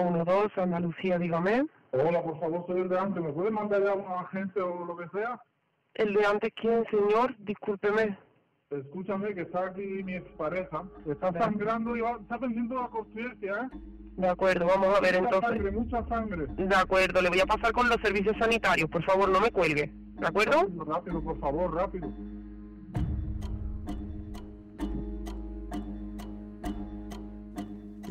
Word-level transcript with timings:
112, 0.00 0.60
Andalucía, 0.60 1.18
dígame. 1.18 1.66
Hola, 1.90 2.22
por 2.22 2.40
favor, 2.40 2.64
soy 2.66 2.80
el 2.80 2.88
de 2.88 2.98
antes. 2.98 3.22
¿Me 3.22 3.32
puede 3.32 3.50
mandar 3.50 3.82
ya 3.84 3.92
un 3.92 4.10
agente 4.10 4.60
o 4.60 4.84
lo 4.86 4.96
que 4.96 5.06
sea? 5.10 5.38
¿El 5.94 6.14
de 6.14 6.24
antes 6.24 6.50
quién, 6.58 6.84
señor? 6.90 7.34
Discúlpeme. 7.38 8.16
Escúchame, 8.70 9.34
que 9.34 9.42
está 9.42 9.66
aquí 9.66 9.82
mi 10.02 10.14
expareja. 10.14 10.84
Está 11.06 11.30
sangrando 11.32 11.94
y 11.94 12.00
va, 12.00 12.12
está 12.12 12.38
perdiendo 12.38 12.80
la 12.80 12.88
conciencia, 12.88 13.52
¿eh? 13.52 13.78
De 14.16 14.28
acuerdo, 14.28 14.66
vamos 14.66 14.96
a 14.96 15.00
ver 15.00 15.20
mucha 15.20 15.36
entonces. 15.36 15.50
sangre, 15.50 15.70
mucha 15.70 16.06
sangre. 16.06 16.46
De 16.56 16.74
acuerdo, 16.76 17.20
le 17.20 17.28
voy 17.28 17.40
a 17.40 17.46
pasar 17.46 17.72
con 17.72 17.88
los 17.90 17.98
servicios 18.02 18.34
sanitarios. 18.38 18.88
Por 18.88 19.04
favor, 19.04 19.28
no 19.28 19.40
me 19.40 19.50
cuelgue. 19.50 19.90
¿De 19.92 20.26
acuerdo? 20.26 20.62
Rápido, 20.62 20.84
rápido, 20.84 21.22
por 21.22 21.38
favor, 21.40 21.74
rápido. 21.74 22.08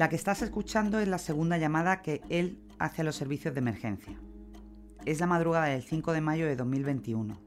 La 0.02 0.10
que 0.10 0.16
estás 0.16 0.42
escuchando 0.42 1.00
es 1.00 1.08
la 1.08 1.20
segunda 1.20 1.60
llamada 1.60 2.02
que 2.02 2.24
él 2.30 2.58
hace 2.80 3.04
a 3.04 3.06
los 3.06 3.16
servicios 3.16 3.54
de 3.54 3.60
emergencia. 3.60 4.20
Es 5.06 5.20
la 5.20 5.28
madrugada 5.28 5.66
del 5.66 5.84
5 5.84 6.14
de 6.14 6.22
mayo 6.22 6.48
de 6.48 6.56
2021 6.56 7.40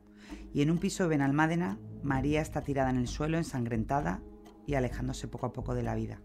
y 0.53 0.63
en 0.63 0.71
un 0.71 0.79
piso 0.79 1.03
de 1.03 1.09
Benalmádena, 1.09 1.79
María 2.05 2.41
está 2.41 2.61
tirada 2.61 2.91
en 2.91 2.99
el 2.99 3.09
suelo 3.09 3.39
ensangrentada 3.39 4.21
y 4.69 4.75
alejándose 4.75 5.27
poco 5.27 5.47
a 5.47 5.53
poco 5.53 5.75
de 5.75 5.83
la 5.83 5.97
vida. 5.97 6.21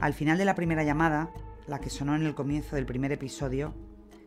Al 0.00 0.14
final 0.14 0.36
de 0.36 0.46
la 0.46 0.56
primera 0.56 0.82
llamada, 0.82 1.30
la 1.68 1.78
que 1.78 1.88
sonó 1.88 2.16
en 2.16 2.26
el 2.26 2.34
comienzo 2.34 2.74
del 2.74 2.84
primer 2.84 3.12
episodio, 3.12 3.74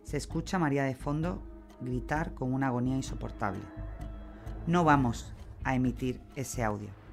se 0.04 0.16
escucha 0.16 0.58
María 0.58 0.86
de 0.86 0.96
fondo 0.96 1.44
gritar 1.82 2.34
con 2.34 2.54
una 2.54 2.68
agonía 2.68 2.96
insoportable. 2.96 3.60
No 4.68 4.86
vamos 4.86 5.34
a 5.66 5.76
emitir 5.76 6.22
ese 6.38 6.64
audio. 6.64 7.05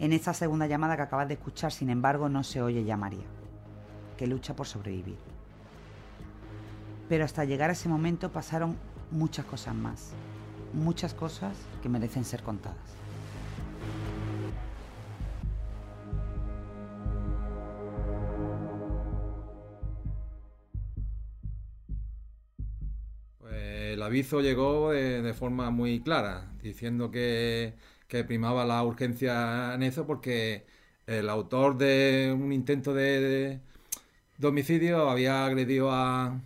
En 0.00 0.12
esta 0.12 0.32
segunda 0.32 0.68
llamada 0.68 0.94
que 0.94 1.02
acabas 1.02 1.26
de 1.26 1.34
escuchar, 1.34 1.72
sin 1.72 1.90
embargo, 1.90 2.28
no 2.28 2.44
se 2.44 2.62
oye 2.62 2.84
ya 2.84 2.96
María, 2.96 3.26
que 4.16 4.28
lucha 4.28 4.54
por 4.54 4.68
sobrevivir. 4.68 5.18
Pero 7.08 7.24
hasta 7.24 7.44
llegar 7.44 7.70
a 7.70 7.72
ese 7.72 7.88
momento 7.88 8.30
pasaron 8.30 8.76
muchas 9.10 9.44
cosas 9.44 9.74
más, 9.74 10.12
muchas 10.72 11.14
cosas 11.14 11.56
que 11.82 11.88
merecen 11.88 12.24
ser 12.24 12.44
contadas. 12.44 12.76
Pues 23.38 23.54
el 23.94 24.02
aviso 24.02 24.42
llegó 24.42 24.92
de, 24.92 25.22
de 25.22 25.34
forma 25.34 25.70
muy 25.72 26.00
clara, 26.00 26.52
diciendo 26.62 27.10
que, 27.10 27.74
que 28.08 28.24
primaba 28.24 28.64
la 28.64 28.82
urgencia 28.82 29.74
en 29.74 29.82
eso 29.82 30.06
porque 30.06 30.66
el 31.06 31.28
autor 31.28 31.78
de 31.78 32.34
un 32.36 32.52
intento 32.52 32.92
de, 32.94 33.60
homicidio 34.42 35.08
había 35.10 35.46
agredido 35.46 35.90
a 35.92 36.40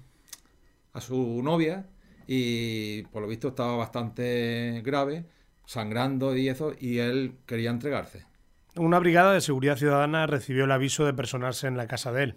su 1.01 1.43
novia 1.43 1.87
y 2.27 3.03
por 3.05 3.23
lo 3.23 3.29
visto 3.29 3.49
estaba 3.49 3.77
bastante 3.77 4.81
grave, 4.85 5.25
sangrando 5.67 6.37
y 6.37 6.49
eso, 6.49 6.73
y 6.79 6.99
él 6.99 7.37
quería 7.47 7.71
entregarse. 7.71 8.25
Una 8.77 8.99
brigada 8.99 9.35
de 9.35 9.41
seguridad 9.41 9.77
ciudadana 9.77 10.27
recibió 10.27 10.65
el 10.65 10.73
aviso 10.73 11.05
de 11.05 11.13
personarse 11.13 11.67
en 11.67 11.77
la 11.77 11.87
casa 11.87 12.13
de 12.13 12.23
él. 12.23 12.37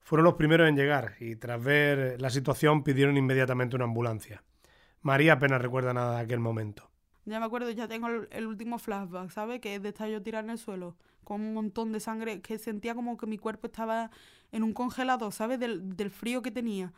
Fueron 0.00 0.24
los 0.24 0.34
primeros 0.34 0.68
en 0.68 0.76
llegar 0.76 1.14
y 1.18 1.36
tras 1.36 1.62
ver 1.62 2.20
la 2.20 2.30
situación 2.30 2.84
pidieron 2.84 3.16
inmediatamente 3.16 3.74
una 3.74 3.86
ambulancia. 3.86 4.44
María 5.02 5.34
apenas 5.34 5.60
recuerda 5.60 5.94
nada 5.94 6.16
de 6.16 6.22
aquel 6.22 6.40
momento. 6.40 6.90
Ya 7.26 7.40
me 7.40 7.46
acuerdo, 7.46 7.70
ya 7.70 7.88
tengo 7.88 8.08
el, 8.08 8.46
último 8.46 8.78
flashback, 8.78 9.30
¿sabes? 9.30 9.60
Que 9.60 9.76
es 9.76 9.82
de 9.82 9.90
estar 9.90 10.08
yo 10.08 10.22
tirada 10.22 10.44
en 10.44 10.50
el 10.50 10.58
suelo 10.58 10.96
con 11.24 11.40
un 11.40 11.54
montón 11.54 11.90
de 11.92 12.00
sangre, 12.00 12.42
que 12.42 12.58
sentía 12.58 12.94
como 12.94 13.16
que 13.16 13.26
mi 13.26 13.38
cuerpo 13.38 13.66
estaba 13.66 14.10
en 14.52 14.62
un 14.62 14.74
congelado, 14.74 15.30
¿sabes? 15.30 15.58
Del, 15.58 15.96
del 15.96 16.10
frío 16.10 16.42
que 16.42 16.50
tenía. 16.50 16.92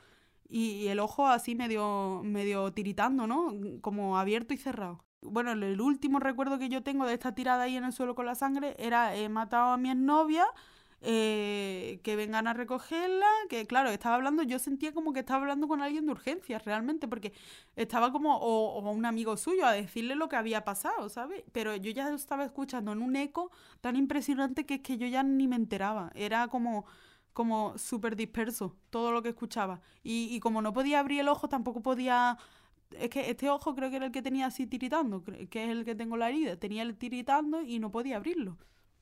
Y, 0.49 0.89
el 0.89 0.99
ojo 1.01 1.27
así 1.27 1.55
medio, 1.55 2.23
medio 2.25 2.73
tiritando, 2.73 3.27
¿no? 3.27 3.55
Como 3.81 4.19
abierto 4.19 4.55
y 4.55 4.59
cerrado. 4.59 5.05
Bueno, 5.23 5.53
el, 5.53 5.63
el 5.63 5.81
último 5.81 6.19
recuerdo 6.19 6.59
que 6.59 6.69
yo 6.69 6.83
tengo 6.83 7.07
de 7.07 7.15
esta 7.15 7.35
tirada 7.35 7.65
ahí 7.65 7.77
en 7.77 7.85
el 7.85 7.93
suelo 7.93 8.15
con 8.15 8.27
la 8.27 8.35
sangre 8.35 8.77
era 8.79 9.17
he 9.17 9.29
matado 9.29 9.73
a 9.73 9.77
mi 9.77 9.91
exnovia, 9.91 10.47
eh, 11.03 12.01
que 12.03 12.17
vengan 12.17 12.47
a 12.47 12.55
recogerla, 12.55 13.27
que 13.49 13.67
claro, 13.67 13.91
estaba 13.91 14.17
hablando, 14.17 14.43
yo 14.43 14.59
sentía 14.59 14.93
como 14.93 15.13
que 15.13 15.21
estaba 15.21 15.41
hablando 15.41 15.69
con 15.69 15.83
alguien 15.83 16.07
de 16.07 16.13
urgencias 16.13 16.65
realmente, 16.65 17.09
porque 17.09 17.33
estaba 17.77 18.13
como, 18.13 18.37
o, 18.39 18.79
o 18.79 18.91
un 18.91 19.05
amigo 19.07 19.37
suyo, 19.37 19.67
a 19.67 19.73
decirle 19.73 20.15
lo 20.15 20.29
que 20.29 20.37
había 20.37 20.65
pasado, 20.65 21.09
¿sabes? 21.09 21.45
Pero 21.53 21.77
yo 21.77 21.91
ya 21.93 22.09
estaba 22.13 22.45
escuchando 22.45 22.93
en 22.93 23.03
un 23.03 23.17
eco 23.17 23.51
tan 23.81 23.97
impresionante 23.97 24.67
que 24.67 24.75
es 24.75 24.81
que 24.81 24.99
yo 24.99 25.07
ya 25.07 25.23
ni 25.23 25.49
me 25.49 25.57
enteraba, 25.57 26.11
era 26.15 26.49
como 26.49 26.87
como 27.33 27.77
súper 27.79 28.17
disperso 28.17 28.77
todo 28.91 29.13
lo 29.13 29.23
que 29.23 29.29
escuchaba. 29.31 29.81
Y, 30.03 30.29
y 30.31 30.41
como 30.41 30.63
no 30.63 30.73
podía 30.73 31.01
abrir 31.01 31.21
el 31.21 31.29
ojo, 31.29 31.49
tampoco 31.49 31.83
podía... 31.83 32.39
Es 32.93 33.11
que 33.11 33.31
este 33.31 33.51
ojo 33.51 33.75
creo 33.75 33.91
que 33.91 33.97
era 33.97 34.07
el 34.07 34.13
que 34.13 34.23
tenía 34.23 34.47
así 34.47 34.67
tiritando, 34.67 35.23
que 35.25 35.65
es 35.65 35.71
el 35.71 35.85
que 35.85 35.95
tengo 35.95 36.17
la 36.17 36.29
herida. 36.31 36.57
Tenía 36.57 36.83
el 36.83 36.97
tiritando 36.97 37.61
y 37.63 37.79
no 37.79 37.91
podía 37.91 38.17
abrirlo. 38.17 38.57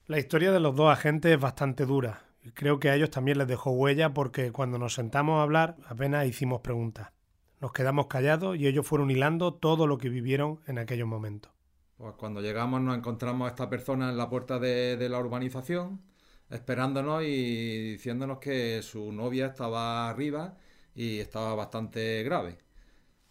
La 0.06 0.18
historia 0.18 0.52
de 0.52 0.60
los 0.60 0.76
dos 0.76 0.92
agentes 0.92 1.32
es 1.32 1.40
bastante 1.40 1.86
dura 1.86 2.24
creo 2.52 2.78
que 2.78 2.90
a 2.90 2.94
ellos 2.94 3.10
también 3.10 3.38
les 3.38 3.48
dejó 3.48 3.70
huella 3.70 4.12
porque 4.12 4.52
cuando 4.52 4.78
nos 4.78 4.94
sentamos 4.94 5.38
a 5.38 5.42
hablar 5.42 5.76
apenas 5.88 6.26
hicimos 6.26 6.60
preguntas. 6.60 7.10
Nos 7.60 7.72
quedamos 7.72 8.06
callados 8.08 8.56
y 8.58 8.66
ellos 8.66 8.86
fueron 8.86 9.10
hilando 9.10 9.54
todo 9.54 9.86
lo 9.86 9.96
que 9.96 10.10
vivieron 10.10 10.60
en 10.66 10.78
aquellos 10.78 11.08
momentos. 11.08 11.52
Pues 11.96 12.14
cuando 12.16 12.42
llegamos 12.42 12.82
nos 12.82 12.96
encontramos 12.98 13.46
a 13.46 13.50
esta 13.50 13.70
persona 13.70 14.10
en 14.10 14.18
la 14.18 14.28
puerta 14.28 14.58
de 14.58 15.08
la 15.08 15.18
urbanización, 15.18 16.02
esperándonos 16.50 17.22
y 17.22 17.92
diciéndonos 17.92 18.38
que 18.38 18.82
su 18.82 19.12
novia 19.12 19.46
estaba 19.46 20.10
arriba 20.10 20.58
y 20.94 21.20
estaba 21.20 21.54
bastante 21.54 22.22
grave. 22.24 22.58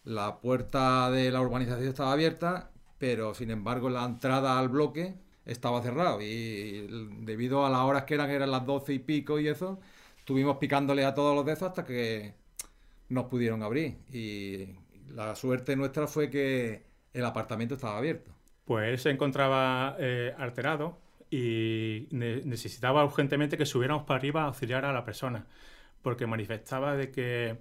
La 0.03 0.39
puerta 0.41 1.11
de 1.11 1.29
la 1.29 1.41
urbanización 1.41 1.87
estaba 1.87 2.13
abierta, 2.13 2.71
pero 2.97 3.35
sin 3.35 3.51
embargo 3.51 3.89
la 3.89 4.05
entrada 4.05 4.57
al 4.57 4.69
bloque 4.69 5.22
estaba 5.45 5.81
cerrado 5.81 6.21
y 6.21 6.87
debido 7.21 7.65
a 7.65 7.69
las 7.69 7.81
horas 7.81 8.03
que 8.05 8.15
eran, 8.15 8.29
eran 8.29 8.51
las 8.51 8.65
doce 8.65 8.93
y 8.93 8.99
pico 8.99 9.39
y 9.39 9.47
eso, 9.47 9.79
estuvimos 10.17 10.57
picándole 10.57 11.05
a 11.05 11.13
todos 11.13 11.35
los 11.35 11.45
de 11.45 11.53
esos 11.53 11.69
hasta 11.69 11.85
que 11.85 12.35
nos 13.09 13.25
pudieron 13.25 13.63
abrir. 13.63 13.97
Y 14.11 14.67
la 15.09 15.35
suerte 15.35 15.75
nuestra 15.75 16.07
fue 16.07 16.29
que 16.29 16.83
el 17.13 17.25
apartamento 17.25 17.75
estaba 17.75 17.97
abierto. 17.97 18.31
Pues 18.65 18.87
él 18.89 18.97
se 18.99 19.09
encontraba 19.09 19.95
eh, 19.99 20.33
alterado 20.37 20.97
y 21.29 22.07
ne- 22.11 22.41
necesitaba 22.45 23.03
urgentemente 23.03 23.57
que 23.57 23.65
subiéramos 23.65 24.03
para 24.03 24.17
arriba 24.19 24.43
a 24.43 24.45
auxiliar 24.47 24.85
a 24.85 24.93
la 24.93 25.03
persona, 25.03 25.47
porque 26.01 26.27
manifestaba 26.27 26.95
de 26.95 27.11
que 27.11 27.57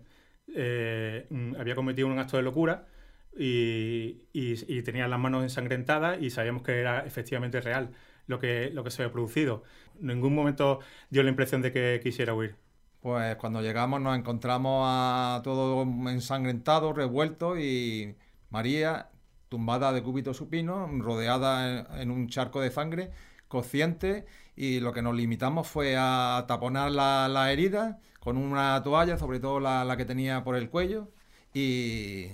eh, 0.54 1.26
mm, 1.30 1.56
había 1.58 1.74
cometido 1.74 2.08
un 2.08 2.18
acto 2.18 2.36
de 2.36 2.42
locura 2.44 2.86
y, 3.36 4.22
y- 4.32 4.54
y 4.78 4.82
tenía 4.82 5.08
las 5.08 5.18
manos 5.20 5.42
ensangrentadas 5.42 6.20
y 6.22 6.30
sabíamos 6.30 6.62
que 6.62 6.80
era 6.80 7.04
efectivamente 7.06 7.60
real 7.60 7.92
lo 8.26 8.38
que, 8.38 8.70
lo 8.72 8.84
que 8.84 8.90
se 8.90 9.02
había 9.02 9.12
producido. 9.12 9.62
En 10.00 10.08
ningún 10.08 10.34
momento 10.34 10.80
dio 11.10 11.22
la 11.22 11.30
impresión 11.30 11.62
de 11.62 11.72
que 11.72 12.00
quisiera 12.02 12.34
huir. 12.34 12.56
Pues 13.00 13.34
cuando 13.36 13.60
llegamos 13.62 14.00
nos 14.00 14.16
encontramos 14.16 14.84
a 14.86 15.40
todo 15.42 15.82
ensangrentado, 16.08 16.92
revuelto 16.92 17.58
y 17.58 18.16
María 18.50 19.10
tumbada 19.48 19.92
de 19.92 20.02
cúbito 20.02 20.32
supino, 20.34 20.86
rodeada 21.00 21.80
en, 21.94 22.00
en 22.00 22.10
un 22.12 22.28
charco 22.28 22.60
de 22.60 22.70
sangre, 22.70 23.10
consciente 23.48 24.24
y 24.56 24.78
lo 24.80 24.92
que 24.92 25.02
nos 25.02 25.14
limitamos 25.16 25.66
fue 25.68 25.96
a 25.98 26.44
taponar 26.48 26.92
la, 26.92 27.28
la 27.28 27.52
herida 27.52 28.00
con 28.20 28.36
una 28.36 28.80
toalla, 28.84 29.18
sobre 29.18 29.40
todo 29.40 29.58
la, 29.60 29.84
la 29.84 29.96
que 29.96 30.04
tenía 30.04 30.44
por 30.44 30.54
el 30.56 30.70
cuello 30.70 31.10
y, 31.52 32.28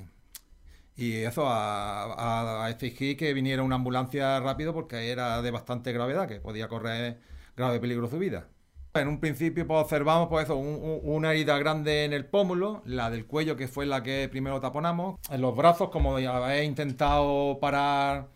y 0.98 1.14
eso, 1.16 1.48
a, 1.48 2.04
a- 2.14 2.66
a 2.66 2.70
exigir 2.70 3.16
que 3.16 3.32
viniera 3.34 3.62
una 3.62 3.76
ambulancia 3.76 4.40
rápido 4.40 4.74
porque 4.74 5.10
era 5.10 5.42
de 5.42 5.50
bastante 5.52 5.92
gravedad, 5.92 6.28
que 6.28 6.40
podía 6.40 6.68
correr 6.68 7.20
grave 7.56 7.80
peligro 7.80 8.08
su 8.08 8.18
vida. 8.18 8.48
En 8.94 9.08
un 9.08 9.20
principio 9.20 9.66
pues, 9.66 9.80
observamos 9.84 10.28
pues, 10.28 10.44
eso, 10.44 10.56
un- 10.56 10.66
un- 10.82 11.00
una 11.04 11.32
herida 11.32 11.58
grande 11.58 12.04
en 12.04 12.12
el 12.12 12.26
pómulo, 12.26 12.82
la 12.86 13.10
del 13.10 13.26
cuello 13.26 13.56
que 13.56 13.68
fue 13.68 13.86
la 13.86 14.02
que 14.02 14.28
primero 14.30 14.60
taponamos, 14.60 15.18
en 15.30 15.40
los 15.40 15.56
brazos 15.56 15.90
como 15.90 16.18
ya 16.18 16.54
he 16.56 16.64
intentado 16.64 17.58
parar 17.60 18.28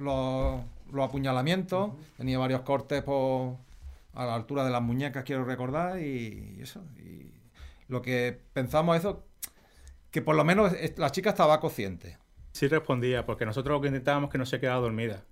los, 0.00 0.60
los 0.92 1.04
apuñalamientos, 1.08 1.92
tenía 2.16 2.38
varios 2.38 2.62
cortes 2.62 3.02
por, 3.02 3.56
a 4.14 4.26
la 4.26 4.34
altura 4.34 4.64
de 4.64 4.70
las 4.70 4.82
muñecas 4.82 5.24
quiero 5.24 5.44
recordar 5.44 6.00
y, 6.00 6.58
eso. 6.60 6.82
Y 6.98 7.32
lo 7.88 8.02
que 8.02 8.38
pensamos 8.52 8.96
eso, 8.98 9.24
que 10.10 10.22
por 10.22 10.36
lo 10.36 10.44
menos 10.44 10.72
la 10.96 11.10
chica 11.10 11.30
estaba 11.30 11.60
consciente. 11.60 12.18
Sí 12.52 12.66
respondía, 12.66 13.26
porque 13.26 13.46
nosotros 13.46 13.76
lo 13.76 13.80
que 13.80 13.88
intentábamos 13.88 14.28
es 14.28 14.32
que 14.32 14.38
no 14.38 14.46
se 14.46 14.58
quedara 14.58 14.78
dormida. 14.78 15.24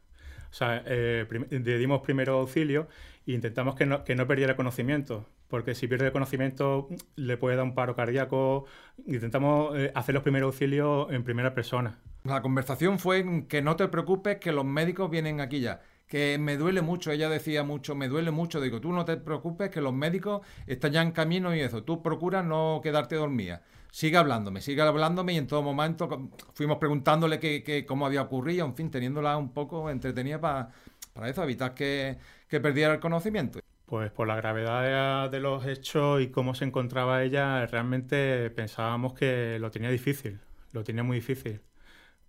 O 0.51 0.55
sea, 0.55 0.83
eh, 0.87 1.27
prim- 1.29 1.47
le 1.51 1.79
dimos 1.79 2.01
primero 2.01 2.39
auxilio 2.39 2.89
e 3.27 3.33
intentamos 3.33 3.75
que 3.75 3.87
no, 3.87 4.05
que 4.05 4.15
no 4.15 4.27
perdiera 4.27 4.57
conocimiento, 4.57 5.27
porque 5.49 5.75
si 5.75 5.89
pierde 5.89 6.07
el 6.07 6.13
conocimiento 6.13 6.89
le 7.17 7.37
puede 7.37 7.57
dar 7.57 7.65
un 7.65 7.75
paro 7.75 7.95
cardíaco. 7.95 8.65
Intentamos 9.07 9.77
eh, 9.77 9.93
hacer 9.95 10.15
los 10.15 10.23
primeros 10.23 10.55
auxilios 10.55 11.11
en 11.11 11.23
primera 11.25 11.55
persona. 11.55 11.99
La 12.25 12.41
conversación 12.41 12.99
fue 12.99 13.47
que 13.49 13.63
no 13.63 13.77
te 13.77 13.89
preocupes, 13.89 14.39
que 14.39 14.53
los 14.53 14.65
médicos 14.65 15.11
vienen 15.11 15.41
aquí 15.41 15.61
ya. 15.61 15.83
Que 16.09 16.39
me 16.39 16.57
duele 16.57 16.81
mucho, 16.81 17.13
ella 17.13 17.29
decía 17.29 17.63
mucho, 17.63 17.95
me 17.95 18.09
duele 18.09 18.31
mucho, 18.31 18.61
digo, 18.61 18.81
tú 18.81 18.93
no 18.93 19.05
te 19.05 19.19
preocupes, 19.19 19.71
que 19.71 19.83
los 19.83 19.93
médicos 19.93 20.41
están 20.67 20.93
ya 20.93 21.03
en 21.03 21.13
camino 21.13 21.55
y 21.55 21.61
eso, 21.61 21.85
tú 21.85 22.03
procura 22.03 22.43
no 22.43 22.81
quedarte 22.83 23.17
dormida. 23.17 23.63
Sigue 23.93 24.17
hablándome, 24.17 24.61
sigue 24.61 24.83
hablándome 24.83 25.35
y 25.35 25.37
en 25.37 25.47
todo 25.47 25.63
momento 25.63 26.31
fuimos 26.55 26.79
preguntándole 26.79 27.39
qué, 27.39 27.85
cómo 27.87 28.07
había 28.07 28.23
ocurrido, 28.23 28.65
en 28.67 28.75
fin, 28.75 28.91
teniéndola 28.91 29.37
un 29.37 29.53
poco 29.53 29.91
entretenida 29.91 30.41
para, 30.41 30.71
para 31.13 31.29
eso, 31.29 31.43
evitar 31.43 31.75
que, 31.75 32.19
que 32.49 32.61
perdiera 32.61 32.95
el 32.95 33.01
conocimiento. 33.01 33.61
Pues 33.85 34.11
por 34.11 34.29
la 34.29 34.37
gravedad 34.37 35.31
de 35.31 35.41
los 35.41 35.67
hechos 35.67 36.21
y 36.21 36.29
cómo 36.29 36.55
se 36.55 36.65
encontraba 36.65 37.23
ella, 37.23 37.67
realmente 37.67 38.51
pensábamos 38.51 39.15
que 39.15 39.59
lo 39.59 39.71
tenía 39.71 39.91
difícil, 39.91 40.41
lo 40.73 40.85
tenía 40.85 41.03
muy 41.03 41.17
difícil 41.17 41.61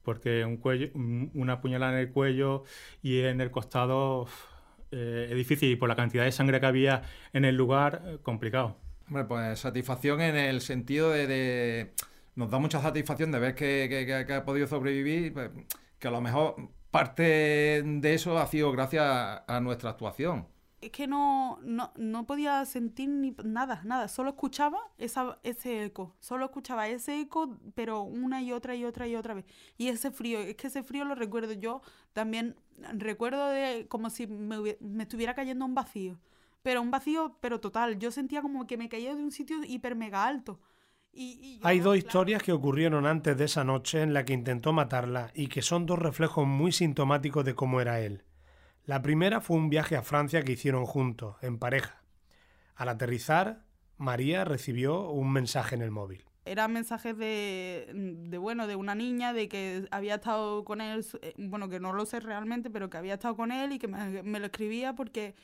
porque 0.10 0.44
un 0.44 0.58
cuello, 0.58 0.90
una 0.96 1.62
puñalada 1.62 1.94
en 1.94 2.00
el 2.00 2.12
cuello 2.12 2.64
y 3.04 3.22
en 3.22 3.42
el 3.42 3.52
costado 3.52 4.26
eh, 4.92 5.28
es 5.30 5.36
difícil 5.36 5.70
y 5.70 5.76
por 5.76 5.88
la 5.88 5.96
cantidad 5.96 6.24
de 6.24 6.32
sangre 6.32 6.60
que 6.60 6.66
había 6.66 7.04
en 7.32 7.46
el 7.46 7.56
lugar, 7.56 8.02
eh, 8.04 8.18
complicado. 8.24 8.76
Hombre, 9.08 9.26
pues 9.26 9.60
satisfacción 9.60 10.20
en 10.22 10.36
el 10.36 10.62
sentido 10.62 11.12
de... 11.12 11.92
nos 12.34 12.50
da 12.50 12.58
mucha 12.58 12.82
satisfacción 12.82 13.32
de 13.32 13.38
ver 13.38 13.54
que, 13.54 14.26
ha 14.34 14.46
podido 14.46 14.66
sobrevivir, 14.66 15.32
pues, 15.32 15.52
que 16.00 16.08
a 16.08 16.12
lo 16.12 16.22
mejor 16.22 16.56
parte 16.90 17.84
de 17.86 18.14
eso 18.16 18.40
ha 18.40 18.48
sido 18.48 18.72
gracias 18.72 19.06
a 19.06 19.60
nuestra 19.62 19.92
actuación 19.92 20.48
es 20.82 20.92
que 20.92 21.08
no, 21.08 21.60
no, 21.62 21.92
no, 21.98 22.26
podía 22.26 22.64
sentir 22.66 23.10
ni 23.10 23.36
nada, 23.44 23.82
nada. 23.84 24.08
Solo 24.08 24.32
escuchaba 24.32 24.80
esa, 24.98 25.40
ese 25.44 25.84
eco. 25.84 26.16
Solo 26.20 26.46
escuchaba 26.46 26.88
ese 26.88 27.20
eco, 27.20 27.58
pero 27.76 28.02
una 28.02 28.42
y 28.42 28.52
otra 28.52 28.76
y 28.76 28.86
otra 28.86 29.08
y 29.08 29.16
otra 29.16 29.34
vez. 29.34 29.46
Y 29.78 29.90
ese 29.90 30.12
frío, 30.12 30.40
es 30.40 30.56
que 30.56 30.68
ese 30.68 30.84
frío 30.84 31.06
lo 31.06 31.16
recuerdo 31.16 31.54
yo 31.54 31.82
también. 32.14 32.56
Recuerdo 32.94 33.48
de 33.50 33.88
como 33.90 34.10
si 34.10 34.28
me, 34.28 34.78
me 34.80 35.04
estuviera 35.04 35.34
cayendo 35.36 35.66
un 35.66 35.76
vacío. 35.76 36.20
Pero 36.62 36.82
un 36.82 36.92
vacío, 36.92 37.38
pero 37.42 37.60
total. 37.60 38.00
Yo 38.00 38.12
sentía 38.12 38.42
como 38.42 38.68
que 38.68 38.78
me 38.78 38.90
caía 38.90 39.16
de 39.16 39.24
un 39.24 39.32
sitio 39.32 39.58
hiper 39.64 39.96
mega 39.96 40.26
alto. 40.26 40.60
Y, 41.12 41.60
Hay 41.64 41.80
dos 41.80 41.98
historias 41.98 42.44
que 42.44 42.52
ocurrieron 42.52 43.06
antes 43.06 43.38
de 43.38 43.46
esa 43.46 43.64
noche 43.64 44.02
en 44.02 44.14
la 44.14 44.26
que 44.26 44.34
intentó 44.34 44.74
matarla 44.74 45.32
y 45.34 45.48
que 45.48 45.62
son 45.62 45.86
dos 45.86 46.00
reflejos 46.00 46.48
muy 46.48 46.72
sintomáticos 46.72 47.44
de 47.44 47.56
cómo 47.56 47.82
era 47.82 48.00
él. 48.00 48.24
La 48.90 49.04
primera 49.04 49.40
fue 49.40 49.56
un 49.56 49.70
viaje 49.70 49.96
a 49.96 50.02
Francia 50.02 50.42
que 50.42 50.54
hicieron 50.54 50.84
juntos, 50.84 51.36
en 51.44 51.60
pareja. 51.60 52.02
Al 52.74 52.90
aterrizar, 52.90 53.64
María 53.98 54.46
recibió 54.46 55.12
un 55.12 55.32
mensaje 55.32 55.76
en 55.76 55.84
el 55.84 55.92
móvil. 55.92 56.26
Eran 56.44 56.74
mensajes 56.74 57.16
de, 57.16 57.92
de, 57.94 58.38
bueno, 58.40 58.66
de 58.66 58.76
una 58.76 58.96
niña, 58.96 59.32
de 59.32 59.48
que 59.48 59.88
había 59.92 60.16
estado 60.16 60.66
con 60.66 60.82
él, 60.82 61.06
eh, 61.22 61.36
bueno, 61.38 61.70
que 61.70 61.80
no 61.80 61.94
lo 61.94 62.08
sé 62.08 62.20
realmente, 62.20 62.72
pero 62.72 62.90
que 62.90 62.98
había 62.98 63.14
estado 63.14 63.36
con 63.36 63.52
él 63.52 63.74
y 63.74 63.78
que 63.78 63.88
me, 63.88 64.24
me 64.24 64.40
lo 64.40 64.48
escribía 64.48 64.96
porque, 64.96 65.36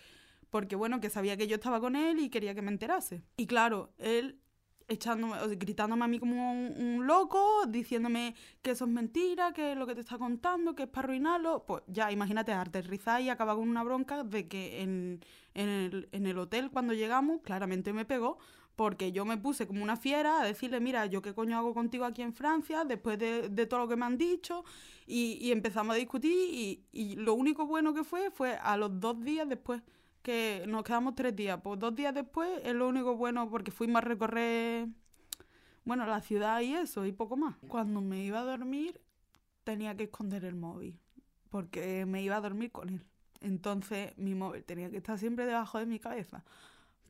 porque, 0.49 0.75
bueno, 0.75 0.99
que 0.99 1.11
sabía 1.11 1.37
que 1.37 1.45
yo 1.45 1.57
estaba 1.57 1.79
con 1.79 1.95
él 1.95 2.17
y 2.17 2.31
quería 2.31 2.55
que 2.55 2.63
me 2.63 2.71
enterase. 2.71 3.21
Y 3.37 3.45
claro, 3.45 3.93
él 3.99 4.39
echándome, 4.87 5.35
gritándome 5.55 6.05
a 6.05 6.07
mí 6.07 6.19
como 6.19 6.51
un, 6.51 7.05
loco, 7.05 7.65
diciéndome 7.67 8.35
que 8.61 8.71
eso 8.71 8.85
es 8.85 8.91
mentira, 8.91 9.53
que 9.53 9.71
es 9.71 9.77
lo 9.77 9.87
que 9.87 9.95
te 9.95 10.01
está 10.01 10.17
contando, 10.17 10.75
que 10.75 10.83
es 10.83 10.89
para 10.89 11.05
arruinarlo. 11.05 11.65
Pues 11.65 11.83
ya, 11.87 12.11
imagínate, 12.11 12.53
aterrizar 12.53 13.21
y 13.21 13.29
acaba 13.29 13.55
con 13.55 13.67
una 13.67 13.83
bronca 13.83 14.23
de 14.23 14.47
que 14.47 14.81
en, 14.81 15.21
el, 15.53 16.09
en 16.11 16.25
el 16.25 16.37
hotel 16.37 16.71
cuando 16.71 16.93
llegamos, 16.93 17.41
claramente 17.41 17.93
me 17.93 18.05
pegó, 18.05 18.37
porque 18.75 19.11
yo 19.11 19.23
me 19.25 19.37
puse 19.37 19.67
como 19.67 19.83
una 19.83 19.95
fiera 19.97 20.41
a 20.41 20.45
decirle, 20.45 20.79
mira, 20.79 21.05
yo 21.05 21.21
qué 21.21 21.33
coño 21.33 21.57
hago 21.57 21.73
contigo 21.73 22.05
aquí 22.05 22.21
en 22.21 22.33
Francia, 22.33 22.83
después 22.83 23.17
de, 23.17 23.49
de 23.49 23.65
todo 23.65 23.81
lo 23.81 23.87
que 23.87 23.95
me 23.95 24.05
han 24.05 24.17
dicho, 24.17 24.65
y, 25.07 25.37
y 25.41 25.51
empezamos 25.51 25.95
a 25.95 25.97
discutir, 25.97 26.33
y, 26.33 26.83
y 26.91 27.15
lo 27.15 27.33
único 27.33 27.65
bueno 27.65 27.93
que 27.93 28.03
fue, 28.03 28.31
fue 28.31 28.57
a 28.57 28.75
los 28.75 28.99
dos 28.99 29.21
días 29.23 29.47
después 29.47 29.81
que 30.25 30.65
nos 30.67 30.83
quedamos 30.83 31.13
tres 31.13 31.35
días. 31.35 31.59
Pues 31.63 31.79
dos 31.79 31.95
días 31.95 32.11
después 32.11 32.49
es 32.63 32.73
lo 32.73 32.87
único 32.87 33.15
bueno 33.15 33.47
porque 33.47 33.69
fuimos 33.69 33.97
a 33.97 34.01
recorrer, 34.01 34.87
bueno, 35.83 36.07
la 36.07 36.19
ciudad 36.19 36.61
y 36.61 36.73
eso, 36.73 37.05
y 37.05 37.11
poco 37.11 37.37
más. 37.37 37.55
Cuando 37.67 38.01
me 38.01 38.23
iba 38.25 38.39
a 38.39 38.43
dormir 38.43 38.99
tenía 39.63 39.95
que 39.95 40.05
esconder 40.05 40.43
el 40.43 40.55
móvil, 40.55 40.99
porque 41.49 42.05
me 42.07 42.23
iba 42.23 42.37
a 42.37 42.41
dormir 42.41 42.71
con 42.71 42.89
él. 42.89 43.05
Entonces 43.39 44.17
mi 44.17 44.33
móvil 44.33 44.63
tenía 44.63 44.89
que 44.89 44.97
estar 44.97 45.19
siempre 45.19 45.45
debajo 45.45 45.77
de 45.77 45.85
mi 45.85 45.99
cabeza 45.99 46.43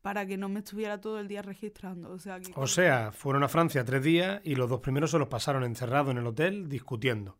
para 0.01 0.25
que 0.25 0.37
no 0.37 0.49
me 0.49 0.59
estuviera 0.59 0.99
todo 0.99 1.17
el 1.17 1.29
día 1.29 1.41
registrando. 1.41 2.11
O 2.11 2.19
sea, 2.19 2.41
o 2.55 2.67
sea, 2.67 3.13
fueron 3.13 3.43
a 3.43 3.47
Francia 3.47 3.85
tres 3.85 4.03
días 4.03 4.41
y 4.43 4.55
los 4.55 4.69
dos 4.69 4.81
primeros 4.81 5.11
se 5.11 5.19
los 5.19 5.29
pasaron 5.29 5.63
encerrados 5.63 6.11
en 6.11 6.17
el 6.17 6.27
hotel 6.27 6.67
discutiendo. 6.67 7.37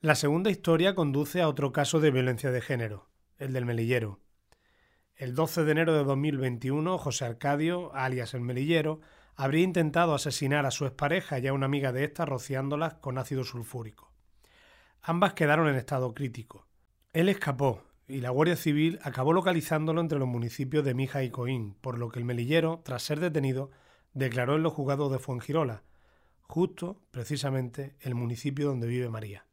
La 0.00 0.14
segunda 0.14 0.50
historia 0.50 0.94
conduce 0.94 1.42
a 1.42 1.48
otro 1.48 1.70
caso 1.70 2.00
de 2.00 2.10
violencia 2.10 2.50
de 2.50 2.62
género, 2.62 3.10
el 3.36 3.52
del 3.52 3.66
melillero. 3.66 4.21
El 5.16 5.34
12 5.34 5.64
de 5.64 5.72
enero 5.72 5.94
de 5.94 6.04
2021, 6.04 6.96
José 6.98 7.26
Arcadio, 7.26 7.94
alias 7.94 8.32
el 8.32 8.40
Melillero, 8.40 9.00
habría 9.36 9.62
intentado 9.62 10.14
asesinar 10.14 10.64
a 10.64 10.70
su 10.70 10.86
expareja 10.86 11.38
y 11.38 11.46
a 11.46 11.52
una 11.52 11.66
amiga 11.66 11.92
de 11.92 12.04
esta 12.04 12.24
rociándolas 12.24 12.94
con 12.94 13.18
ácido 13.18 13.44
sulfúrico. 13.44 14.10
Ambas 15.02 15.34
quedaron 15.34 15.68
en 15.68 15.76
estado 15.76 16.14
crítico. 16.14 16.66
Él 17.12 17.28
escapó 17.28 17.84
y 18.08 18.20
la 18.20 18.30
Guardia 18.30 18.56
Civil 18.56 18.98
acabó 19.02 19.32
localizándolo 19.34 20.00
entre 20.00 20.18
los 20.18 20.28
municipios 20.28 20.84
de 20.84 20.94
Mija 20.94 21.22
y 21.22 21.30
Coín, 21.30 21.74
por 21.80 21.98
lo 21.98 22.08
que 22.08 22.18
el 22.18 22.24
Melillero, 22.24 22.80
tras 22.82 23.02
ser 23.02 23.20
detenido, 23.20 23.70
declaró 24.14 24.56
en 24.56 24.62
los 24.62 24.72
juzgados 24.72 25.12
de 25.12 25.18
Fuengirola, 25.18 25.82
justo, 26.40 27.00
precisamente, 27.10 27.96
el 28.00 28.14
municipio 28.14 28.66
donde 28.66 28.86
vive 28.86 29.08
María. 29.10 29.46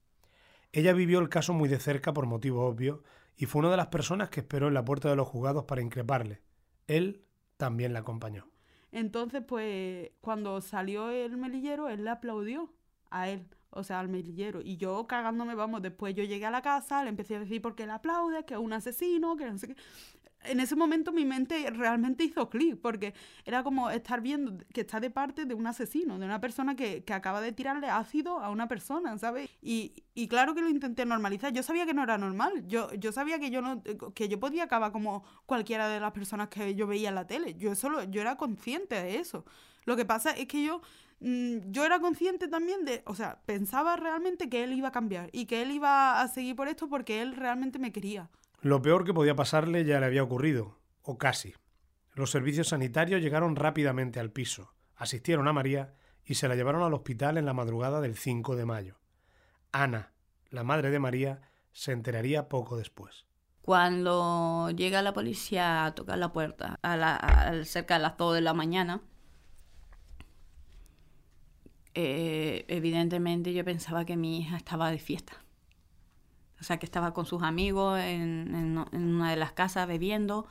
Ella 0.72 0.94
vivió 0.94 1.20
el 1.20 1.30
caso 1.30 1.54
muy 1.54 1.68
de 1.68 1.80
cerca 1.80 2.14
por 2.14 2.26
motivos 2.28 2.74
obvios 2.74 3.00
y 3.40 3.46
fue 3.46 3.60
una 3.60 3.72
de 3.72 3.78
las 3.78 3.88
personas 3.88 4.30
que 4.30 4.42
esperó 4.42 4.68
en 4.68 4.74
la 4.74 4.84
puerta 4.84 5.10
de 5.10 5.16
los 5.16 5.26
juzgados 5.26 5.64
para 5.64 5.82
increparle. 5.82 6.42
Él 6.88 7.24
también 7.56 7.94
la 7.94 8.00
acompañó. 8.00 8.46
Entonces, 8.92 9.42
pues, 9.48 10.12
cuando 10.20 10.60
salió 10.60 11.10
el 11.10 11.38
melillero, 11.38 11.88
él 11.88 12.04
le 12.04 12.10
aplaudió 12.10 12.74
a 13.10 13.30
él, 13.30 13.48
o 13.70 13.84
sea, 13.84 14.02
al 14.02 14.10
melillero. 14.10 14.60
Y 14.62 14.76
yo 14.76 15.08
cagándome, 15.08 15.56
vamos, 15.56 15.82
después 15.82 16.14
yo 16.16 16.24
llegué 16.26 16.48
a 16.48 16.52
la 16.52 16.62
casa, 16.62 17.02
le 17.02 17.10
empecé 17.12 17.38
a 17.38 17.40
decir 17.40 17.62
por 17.62 17.76
qué 17.76 17.86
le 17.86 17.94
aplaude, 17.94 18.44
que 18.44 18.56
es 18.56 18.60
un 18.60 18.74
asesino, 18.74 19.38
que 19.38 19.50
no 19.50 19.58
sé 19.58 19.70
qué 19.70 19.76
en 20.46 20.60
ese 20.60 20.76
momento 20.76 21.12
mi 21.12 21.26
mente 21.26 21.70
realmente 21.72 22.24
hizo 22.24 22.50
clic, 22.50 22.78
porque 22.82 23.14
era 23.46 23.64
como 23.64 23.90
estar 23.90 24.22
viendo 24.22 24.58
que 24.74 24.82
está 24.82 25.00
de 25.00 25.10
parte 25.10 25.46
de 25.46 25.54
un 25.54 25.68
asesino, 25.68 26.18
de 26.18 26.26
una 26.26 26.40
persona 26.40 26.76
que, 26.76 27.04
acaba 27.10 27.42
de 27.42 27.52
tirarle 27.52 27.90
ácido 27.90 28.40
a 28.40 28.50
una 28.50 28.68
persona, 28.68 29.18
¿sabes? 29.18 29.50
Y, 29.62 30.04
y, 30.14 30.28
claro 30.28 30.56
que 30.56 30.62
lo 30.62 30.70
intenté 30.70 31.06
normalizar. 31.06 31.52
Yo 31.52 31.64
sabía 31.64 31.86
que 31.86 31.94
no 31.94 32.04
era 32.04 32.18
normal. 32.18 32.66
Yo, 32.68 32.94
yo 32.94 33.12
sabía 33.12 33.40
que 33.40 33.50
yo 33.50 33.62
no, 33.62 33.82
que 34.14 34.30
yo 34.30 34.40
podía 34.40 34.64
acabar 34.64 34.92
como 34.92 35.24
cualquiera 35.46 35.88
de 35.90 36.00
las 36.00 36.12
personas 36.12 36.50
que 36.50 36.76
yo 36.76 36.88
veía 36.88 37.10
en 37.10 37.16
la 37.16 37.28
tele. 37.28 37.56
Yo 37.56 37.76
solo, 37.76 38.04
yo 38.04 38.22
era 38.22 38.38
consciente 38.38 38.96
de 38.96 39.18
eso. 39.18 39.46
Lo 39.86 39.96
que 39.96 40.06
pasa 40.06 40.32
es 40.32 40.48
que 40.48 40.64
yo 40.64 40.82
mm, 41.20 41.72
yo 41.72 41.84
era 41.84 42.00
consciente 42.00 42.48
también 42.48 42.86
de, 42.86 43.02
o 43.06 43.16
sea, 43.16 43.40
pensaba 43.46 43.96
realmente 43.96 44.50
que 44.50 44.64
él 44.64 44.74
iba 44.74 44.90
a 44.90 44.92
cambiar 44.92 45.30
y 45.34 45.46
que 45.46 45.62
él 45.62 45.72
iba 45.72 46.22
a 46.22 46.28
seguir 46.28 46.56
por 46.56 46.68
esto 46.68 46.88
porque 46.88 47.22
él 47.22 47.36
realmente 47.36 47.80
me 47.80 47.92
quería. 47.92 48.30
Lo 48.62 48.82
peor 48.82 49.06
que 49.06 49.14
podía 49.14 49.36
pasarle 49.36 49.86
ya 49.86 50.00
le 50.00 50.06
había 50.06 50.24
ocurrido, 50.24 50.78
o 51.02 51.18
casi. 51.18 51.54
Los 52.14 52.32
servicios 52.32 52.70
sanitarios 52.70 53.22
llegaron 53.22 53.56
rápidamente 53.56 54.20
al 54.20 54.32
piso, 54.32 54.74
asistieron 54.98 55.48
a 55.48 55.54
María 55.54 55.94
y 56.26 56.36
se 56.36 56.48
la 56.50 56.56
llevaron 56.56 56.84
al 56.84 56.94
hospital 56.94 57.38
en 57.38 57.46
la 57.46 57.54
madrugada 57.54 58.02
del 58.02 58.18
5 58.18 58.58
de 58.58 58.66
mayo. 58.66 58.96
Ana, 59.72 60.12
la 60.50 60.64
madre 60.64 60.92
de 60.92 61.00
María, 61.00 61.42
se 61.72 61.94
enteraría 61.94 62.50
poco 62.50 62.76
después. 62.76 63.26
Cuando 63.62 64.70
llega 64.72 65.02
la 65.02 65.14
policía 65.14 65.86
a 65.86 65.96
tocar 65.96 66.18
la 66.18 66.34
puerta 66.34 66.80
cerca 67.64 67.94
de 67.94 68.00
las 68.02 68.18
2 68.18 68.36
de 68.36 68.42
la 68.42 68.54
mañana, 68.54 69.02
eh, 71.94 72.66
evidentemente 72.68 73.54
yo 73.54 73.64
pensaba 73.64 74.06
que 74.06 74.18
mi 74.18 74.40
hija 74.40 74.58
estaba 74.58 74.92
de 74.92 75.00
fiesta. 75.00 75.44
O 76.60 76.64
sea, 76.64 76.78
que 76.78 76.86
estaba 76.86 77.14
con 77.14 77.26
sus 77.26 77.42
amigos 77.44 78.00
en, 78.00 78.78
una 78.92 79.32
de 79.32 79.38
las 79.38 79.54
casas 79.54 79.88
bebiendo, 79.88 80.48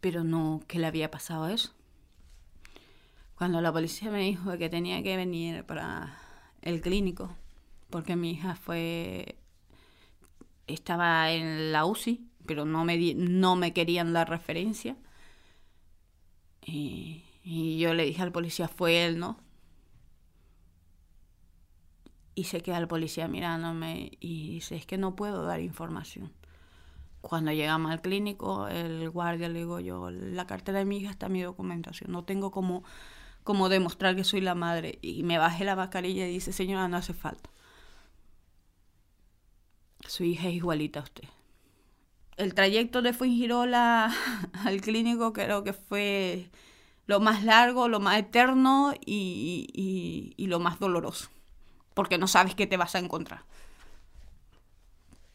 pero 0.00 0.24
no 0.24 0.60
que 0.66 0.78
le 0.78 0.86
había 0.86 1.10
pasado 1.10 1.48
eso. 1.48 1.72
Cuando 3.36 3.60
la 3.60 3.72
policía 3.72 4.10
me 4.10 4.20
dijo 4.22 4.58
que 4.58 4.68
tenía 4.68 5.02
que 5.02 5.16
venir 5.16 5.64
para 5.64 6.18
el 6.62 6.80
clínico, 6.80 7.36
porque 7.90 8.16
mi 8.16 8.32
hija 8.32 8.56
fue 8.56 9.36
estaba 10.66 11.30
en 11.30 11.72
la 11.72 11.86
UCI, 11.86 12.28
pero 12.46 12.64
no 12.64 12.84
me, 12.84 13.14
no 13.14 13.56
me 13.56 13.72
querían 13.72 14.12
dar 14.12 14.28
referencia. 14.28 14.96
Y 16.62 17.78
yo 17.78 17.94
le 17.94 18.04
dije 18.04 18.20
al 18.20 18.32
policía, 18.32 18.68
fue 18.68 19.06
él, 19.06 19.18
¿no? 19.18 19.38
Y 22.38 22.44
se 22.44 22.60
queda 22.60 22.78
el 22.78 22.86
policía 22.86 23.26
mirándome 23.26 24.12
y 24.20 24.50
dice, 24.50 24.76
es 24.76 24.86
que 24.86 24.96
no 24.96 25.16
puedo 25.16 25.42
dar 25.42 25.60
información. 25.60 26.32
Cuando 27.20 27.50
llegamos 27.50 27.90
al 27.90 28.00
clínico, 28.00 28.68
el 28.68 29.10
guardia 29.10 29.48
le 29.48 29.58
digo 29.58 29.80
yo, 29.80 30.10
la 30.12 30.46
cartera 30.46 30.78
de 30.78 30.84
mi 30.84 30.98
hija 30.98 31.10
está 31.10 31.28
mi 31.28 31.42
documentación, 31.42 32.12
no 32.12 32.22
tengo 32.22 32.52
como, 32.52 32.84
como 33.42 33.68
demostrar 33.68 34.14
que 34.14 34.22
soy 34.22 34.40
la 34.40 34.54
madre. 34.54 35.00
Y 35.02 35.24
me 35.24 35.36
bajé 35.38 35.64
la 35.64 35.74
mascarilla 35.74 36.28
y 36.28 36.32
dice, 36.34 36.52
señora, 36.52 36.86
no 36.86 36.96
hace 36.96 37.12
falta. 37.12 37.50
Su 40.06 40.22
hija 40.24 40.48
es 40.48 40.54
igualita 40.54 41.00
a 41.00 41.02
usted. 41.02 41.24
el 42.36 42.54
trayecto 42.54 43.02
de 43.02 43.12
Fuengirola 43.12 44.14
al 44.64 44.80
clínico 44.80 45.32
creo 45.32 45.64
que 45.64 45.72
fue 45.72 46.50
lo 47.06 47.18
más 47.20 47.42
largo, 47.44 47.88
lo 47.88 47.98
más 48.00 48.18
eterno 48.18 48.94
y, 49.04 49.66
y, 49.74 50.34
y 50.36 50.46
lo 50.46 50.60
más 50.60 50.78
doloroso, 50.78 51.30
porque 51.98 52.16
no 52.16 52.28
sabes 52.28 52.54
qué 52.54 52.68
te 52.68 52.76
vas 52.76 52.94
a 52.94 53.00
encontrar. 53.00 53.42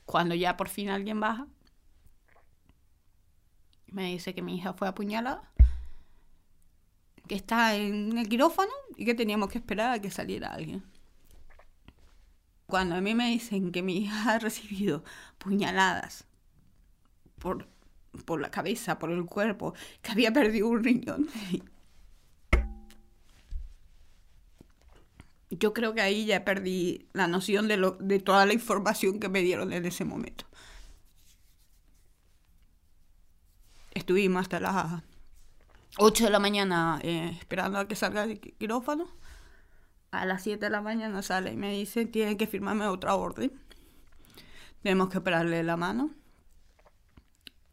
Cuando 0.05 0.33
ya 0.33 0.55
por 0.55 0.69
fin 0.69 0.87
alguien 0.87 1.19
baja, 1.19 1.45
me 3.87 4.05
dice 4.05 4.33
que 4.33 4.41
mi 4.41 4.55
hija 4.55 4.71
fue 4.71 4.87
apuñalada, 4.87 5.51
que 7.27 7.35
está 7.35 7.75
en 7.75 8.17
el 8.17 8.29
quirófano 8.29 8.71
y 8.95 9.03
que 9.03 9.13
teníamos 9.13 9.49
que 9.49 9.57
esperar 9.57 9.91
a 9.91 9.99
que 9.99 10.09
saliera 10.09 10.53
alguien. 10.53 10.85
Cuando 12.65 12.95
a 12.95 13.01
mí 13.01 13.13
me 13.13 13.27
dicen 13.27 13.73
que 13.73 13.83
mi 13.83 13.97
hija 13.97 14.31
ha 14.35 14.39
recibido 14.39 15.03
puñaladas 15.39 16.23
por, 17.39 17.67
por 18.23 18.39
la 18.39 18.51
cabeza, 18.51 18.99
por 18.99 19.11
el 19.11 19.25
cuerpo, 19.25 19.73
que 20.01 20.13
había 20.13 20.31
perdido 20.31 20.69
un 20.69 20.81
riñón, 20.81 21.27
yo 25.57 25.73
creo 25.73 25.93
que 25.93 26.01
ahí 26.01 26.25
ya 26.25 26.45
perdí 26.45 27.07
la 27.13 27.27
noción 27.27 27.67
de, 27.67 27.77
lo, 27.77 27.91
de 27.91 28.19
toda 28.19 28.45
la 28.45 28.53
información 28.53 29.19
que 29.19 29.29
me 29.29 29.41
dieron 29.41 29.73
en 29.73 29.85
ese 29.85 30.05
momento. 30.05 30.45
Estuvimos 33.91 34.41
hasta 34.41 34.59
las 34.59 35.03
8 35.97 36.25
de 36.25 36.29
la 36.29 36.39
mañana 36.39 36.99
eh, 37.03 37.35
esperando 37.39 37.77
a 37.77 37.87
que 37.87 37.95
salga 37.95 38.23
el 38.23 38.39
quirófano. 38.39 39.07
A 40.11 40.25
las 40.25 40.43
7 40.43 40.65
de 40.65 40.69
la 40.69 40.81
mañana 40.81 41.21
sale 41.21 41.53
y 41.53 41.57
me 41.57 41.71
dice, 41.73 42.05
tiene 42.05 42.37
que 42.37 42.47
firmarme 42.47 42.87
otra 42.87 43.15
orden. 43.15 43.51
Tenemos 44.81 45.09
que 45.09 45.19
operarle 45.19 45.63
la 45.63 45.77
mano. 45.77 46.11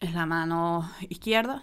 Es 0.00 0.14
la 0.14 0.26
mano 0.26 0.90
izquierda. 1.08 1.62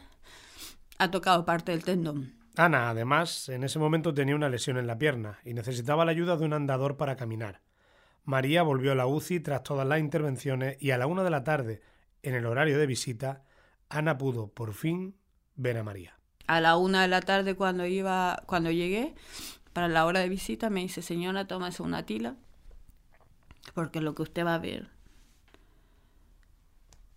Ha 1.00 1.10
tocado 1.12 1.46
parte 1.46 1.72
del 1.72 1.84
tendón. 1.84 2.37
Ana, 2.58 2.90
además, 2.90 3.50
en 3.50 3.64
ese 3.64 3.78
momento 3.78 4.16
tenía 4.16 4.36
una 4.36 4.50
lesión 4.50 4.78
en 4.78 4.88
la 4.88 4.98
pierna 4.98 5.38
y 5.46 5.54
necesitaba 5.54 6.06
la 6.06 6.12
ayuda 6.12 6.38
de 6.38 6.46
un 6.46 6.54
andador 6.54 6.98
para 6.98 7.16
caminar. 7.16 7.62
María 8.24 8.64
volvió 8.64 8.92
a 8.92 8.96
la 8.96 9.06
UCI 9.06 9.42
tras 9.42 9.62
todas 9.62 9.88
las 9.88 10.00
intervenciones 10.00 10.76
y 10.82 10.90
a 10.90 10.98
la 10.98 11.06
una 11.06 11.24
de 11.24 11.30
la 11.30 11.44
tarde, 11.44 11.82
en 12.24 12.34
el 12.34 12.48
horario 12.48 12.80
de 12.80 12.88
visita, 12.88 13.44
Ana 13.90 14.18
pudo 14.18 14.48
por 14.48 14.74
fin 14.74 15.16
ver 15.56 15.78
a 15.78 15.84
María. 15.84 16.18
A 16.48 16.60
la 16.60 16.78
una 16.78 17.04
de 17.04 17.08
la 17.08 17.22
tarde 17.22 17.56
cuando 17.56 17.86
iba, 17.86 18.42
cuando 18.48 18.72
llegué, 18.72 19.14
para 19.72 19.88
la 19.88 20.06
hora 20.08 20.22
de 20.22 20.30
visita, 20.30 20.72
me 20.72 20.82
dice, 20.82 21.04
señora, 21.04 21.46
tómese 21.46 21.84
una 21.84 22.08
tila, 22.08 22.38
porque 23.76 24.02
lo 24.02 24.16
que 24.16 24.24
usted 24.24 24.44
va 24.44 24.56
a 24.56 24.60
ver 24.60 24.90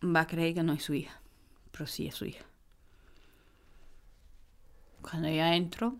va 0.04 0.20
a 0.20 0.26
creer 0.26 0.54
que 0.54 0.62
no 0.62 0.74
es 0.74 0.82
su 0.82 0.92
hija, 0.92 1.22
pero 1.70 1.86
sí 1.86 2.06
es 2.06 2.14
su 2.14 2.26
hija. 2.26 2.49
Cuando 5.02 5.28
ya 5.28 5.54
entro, 5.54 5.96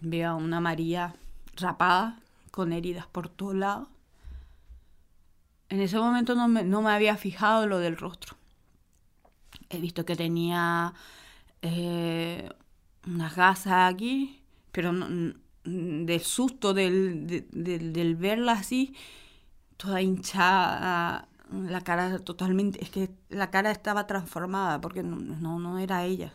veo 0.00 0.30
a 0.30 0.34
una 0.34 0.60
María 0.60 1.14
rapada, 1.56 2.18
con 2.50 2.72
heridas 2.72 3.06
por 3.06 3.28
todos 3.28 3.54
lados. 3.54 3.88
En 5.68 5.80
ese 5.80 5.98
momento 5.98 6.34
no 6.34 6.48
me, 6.48 6.64
no 6.64 6.82
me 6.82 6.90
había 6.90 7.16
fijado 7.16 7.66
lo 7.66 7.78
del 7.78 7.96
rostro. 7.96 8.36
He 9.70 9.80
visto 9.80 10.04
que 10.04 10.16
tenía 10.16 10.92
eh, 11.62 12.50
unas 13.06 13.34
gasas 13.34 13.92
aquí, 13.92 14.42
pero 14.70 14.92
no, 14.92 15.34
del 15.64 16.20
susto 16.20 16.74
del, 16.74 17.26
de, 17.26 17.46
del, 17.52 17.92
del 17.92 18.16
verla 18.16 18.52
así, 18.52 18.94
toda 19.76 20.02
hinchada, 20.02 21.28
la 21.50 21.80
cara 21.82 22.18
totalmente, 22.18 22.82
es 22.82 22.90
que 22.90 23.10
la 23.28 23.50
cara 23.50 23.70
estaba 23.70 24.06
transformada 24.06 24.80
porque 24.80 25.02
no, 25.02 25.16
no, 25.16 25.58
no 25.58 25.78
era 25.78 26.04
ella. 26.04 26.32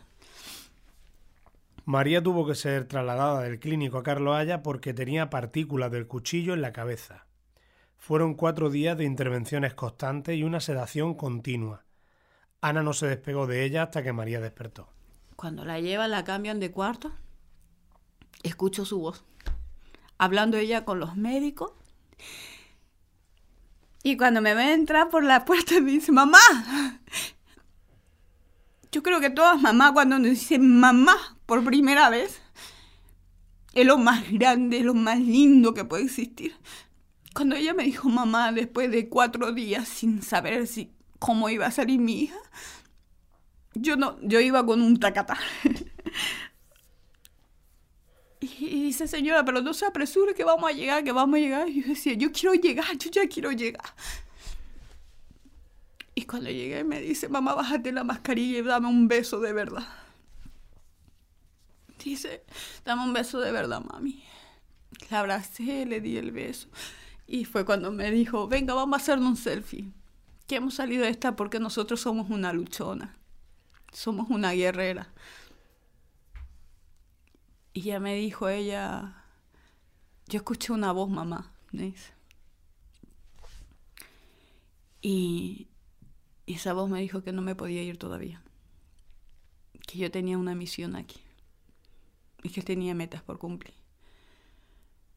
María 1.88 2.22
tuvo 2.22 2.46
que 2.46 2.54
ser 2.54 2.84
trasladada 2.84 3.40
del 3.40 3.60
clínico 3.60 3.96
a 3.96 4.02
Carlos 4.02 4.36
Haya 4.36 4.62
porque 4.62 4.92
tenía 4.92 5.30
partículas 5.30 5.90
del 5.90 6.06
cuchillo 6.06 6.52
en 6.52 6.60
la 6.60 6.70
cabeza. 6.70 7.24
Fueron 7.96 8.34
cuatro 8.34 8.68
días 8.68 8.98
de 8.98 9.06
intervenciones 9.06 9.72
constantes 9.72 10.36
y 10.36 10.42
una 10.42 10.60
sedación 10.60 11.14
continua. 11.14 11.86
Ana 12.60 12.82
no 12.82 12.92
se 12.92 13.06
despegó 13.06 13.46
de 13.46 13.64
ella 13.64 13.84
hasta 13.84 14.02
que 14.02 14.12
María 14.12 14.38
despertó. 14.38 14.90
Cuando 15.34 15.64
la 15.64 15.80
llevan, 15.80 16.10
la 16.10 16.24
cambian 16.24 16.60
de 16.60 16.70
cuarto, 16.70 17.10
escucho 18.42 18.84
su 18.84 19.00
voz, 19.00 19.24
hablando 20.18 20.58
ella 20.58 20.84
con 20.84 21.00
los 21.00 21.16
médicos. 21.16 21.72
Y 24.02 24.18
cuando 24.18 24.42
me 24.42 24.52
ve 24.52 24.74
entrar 24.74 25.08
por 25.08 25.24
la 25.24 25.46
puerta 25.46 25.80
me 25.80 25.92
dice, 25.92 26.12
mamá. 26.12 26.38
Yo 28.92 29.02
creo 29.02 29.20
que 29.20 29.30
todas 29.30 29.58
mamás 29.58 29.92
cuando 29.92 30.18
nos 30.18 30.28
dicen 30.28 30.78
mamá 30.78 31.37
por 31.48 31.64
primera 31.64 32.10
vez, 32.10 32.42
es 33.72 33.86
lo 33.86 33.96
más 33.96 34.30
grande, 34.30 34.80
lo 34.80 34.92
más 34.92 35.18
lindo 35.18 35.72
que 35.72 35.82
puede 35.82 36.04
existir. 36.04 36.54
Cuando 37.34 37.56
ella 37.56 37.72
me 37.72 37.84
dijo 37.84 38.10
mamá 38.10 38.52
después 38.52 38.90
de 38.90 39.08
cuatro 39.08 39.50
días 39.52 39.88
sin 39.88 40.20
saber 40.20 40.66
si 40.66 40.92
cómo 41.18 41.48
iba 41.48 41.64
a 41.64 41.70
salir 41.70 42.00
mi 42.00 42.24
hija, 42.24 42.36
yo 43.72 43.96
no, 43.96 44.18
yo 44.20 44.40
iba 44.40 44.66
con 44.66 44.82
un 44.82 45.00
tacatá. 45.00 45.38
y 48.40 48.82
dice, 48.82 49.08
señora, 49.08 49.42
pero 49.42 49.62
no 49.62 49.72
se 49.72 49.86
apresure 49.86 50.34
que 50.34 50.44
vamos 50.44 50.68
a 50.68 50.74
llegar, 50.74 51.02
que 51.02 51.12
vamos 51.12 51.38
a 51.38 51.40
llegar. 51.40 51.66
Y 51.70 51.80
yo 51.80 51.88
decía, 51.88 52.12
yo 52.12 52.30
quiero 52.30 52.56
llegar, 52.56 52.94
yo 52.98 53.10
ya 53.10 53.26
quiero 53.26 53.52
llegar. 53.52 53.94
Y 56.14 56.26
cuando 56.26 56.50
llegué 56.50 56.84
me 56.84 57.00
dice, 57.00 57.30
mamá, 57.30 57.54
bájate 57.54 57.90
la 57.90 58.04
mascarilla 58.04 58.58
y 58.58 58.62
dame 58.62 58.88
un 58.88 59.08
beso 59.08 59.40
de 59.40 59.54
verdad. 59.54 60.07
Dice, 62.04 62.44
dame 62.84 63.04
un 63.04 63.12
beso 63.12 63.40
de 63.40 63.52
verdad, 63.52 63.82
mami. 63.82 64.22
La 65.10 65.20
abracé, 65.20 65.86
le 65.86 66.00
di 66.00 66.16
el 66.16 66.32
beso. 66.32 66.68
Y 67.26 67.44
fue 67.44 67.64
cuando 67.64 67.92
me 67.92 68.10
dijo, 68.10 68.48
venga, 68.48 68.74
vamos 68.74 68.98
a 68.98 69.02
hacernos 69.02 69.28
un 69.28 69.36
selfie. 69.36 69.92
Que 70.46 70.56
hemos 70.56 70.74
salido 70.74 71.04
de 71.04 71.10
esta 71.10 71.36
porque 71.36 71.60
nosotros 71.60 72.00
somos 72.00 72.30
una 72.30 72.52
luchona. 72.52 73.16
Somos 73.92 74.30
una 74.30 74.52
guerrera. 74.52 75.12
Y 77.74 77.82
ya 77.82 78.00
me 78.00 78.14
dijo 78.14 78.48
ella, 78.48 79.24
yo 80.26 80.38
escuché 80.38 80.72
una 80.72 80.92
voz, 80.92 81.10
mamá. 81.10 81.52
Dice. 81.70 82.12
Y, 85.02 85.68
y 86.46 86.54
esa 86.54 86.72
voz 86.72 86.88
me 86.88 87.00
dijo 87.00 87.22
que 87.22 87.32
no 87.32 87.42
me 87.42 87.54
podía 87.54 87.82
ir 87.82 87.98
todavía. 87.98 88.42
Que 89.86 89.98
yo 89.98 90.10
tenía 90.10 90.38
una 90.38 90.54
misión 90.54 90.96
aquí. 90.96 91.20
Y 92.42 92.50
que 92.50 92.62
tenía 92.62 92.94
metas 92.94 93.22
por 93.22 93.38
cumplir. 93.38 93.74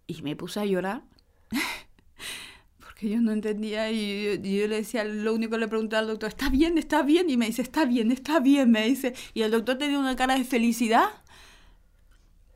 Y 0.08 0.22
me 0.22 0.36
puse 0.36 0.60
a 0.60 0.66
llorar. 0.66 1.04
porque 2.80 3.10
yo 3.10 3.22
no 3.22 3.32
entendía 3.32 3.92
y 3.92 4.26
yo, 4.26 4.34
yo, 4.36 4.68
le 4.68 4.78
decía, 4.78 5.04
lo 5.04 5.34
único 5.34 5.52
que 5.52 5.60
le 5.60 5.68
pregunté 5.68 5.96
al 5.96 6.08
doctor, 6.08 6.30
¿está 6.30 6.50
bien? 6.50 6.78
¿Está 6.78 7.04
bien? 7.04 7.30
Y 7.30 7.38
me 7.38 7.46
dice, 7.48 7.62
está 7.62 7.86
bien, 7.86 8.12
está 8.12 8.40
bien, 8.40 8.72
me 8.72 8.88
dice. 8.88 9.14
Y 9.34 9.42
el 9.44 9.52
doctor 9.52 9.78
tenía 9.78 10.00
una 10.00 10.16
cara 10.16 10.36
de 10.36 10.44
felicidad. 10.44 11.10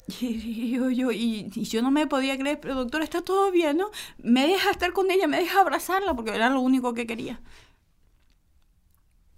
Y 0.21 0.71
yo, 0.71 0.89
yo, 0.91 1.11
y, 1.11 1.51
y, 1.55 1.63
yo 1.63 1.81
no 1.81 1.89
me 1.89 2.05
podía 2.05 2.37
creer, 2.37 2.59
pero 2.59 2.75
doctor, 2.75 3.01
está 3.01 3.21
todo 3.23 3.51
bien, 3.51 3.77
¿no? 3.77 3.89
Me 4.19 4.45
deja 4.47 4.69
estar 4.69 4.93
con 4.93 5.09
ella, 5.09 5.27
me 5.27 5.37
deja 5.37 5.61
abrazarla, 5.61 6.15
porque 6.15 6.31
era 6.35 6.49
lo 6.49 6.59
único 6.61 6.93
que 6.93 7.07
quería. 7.07 7.41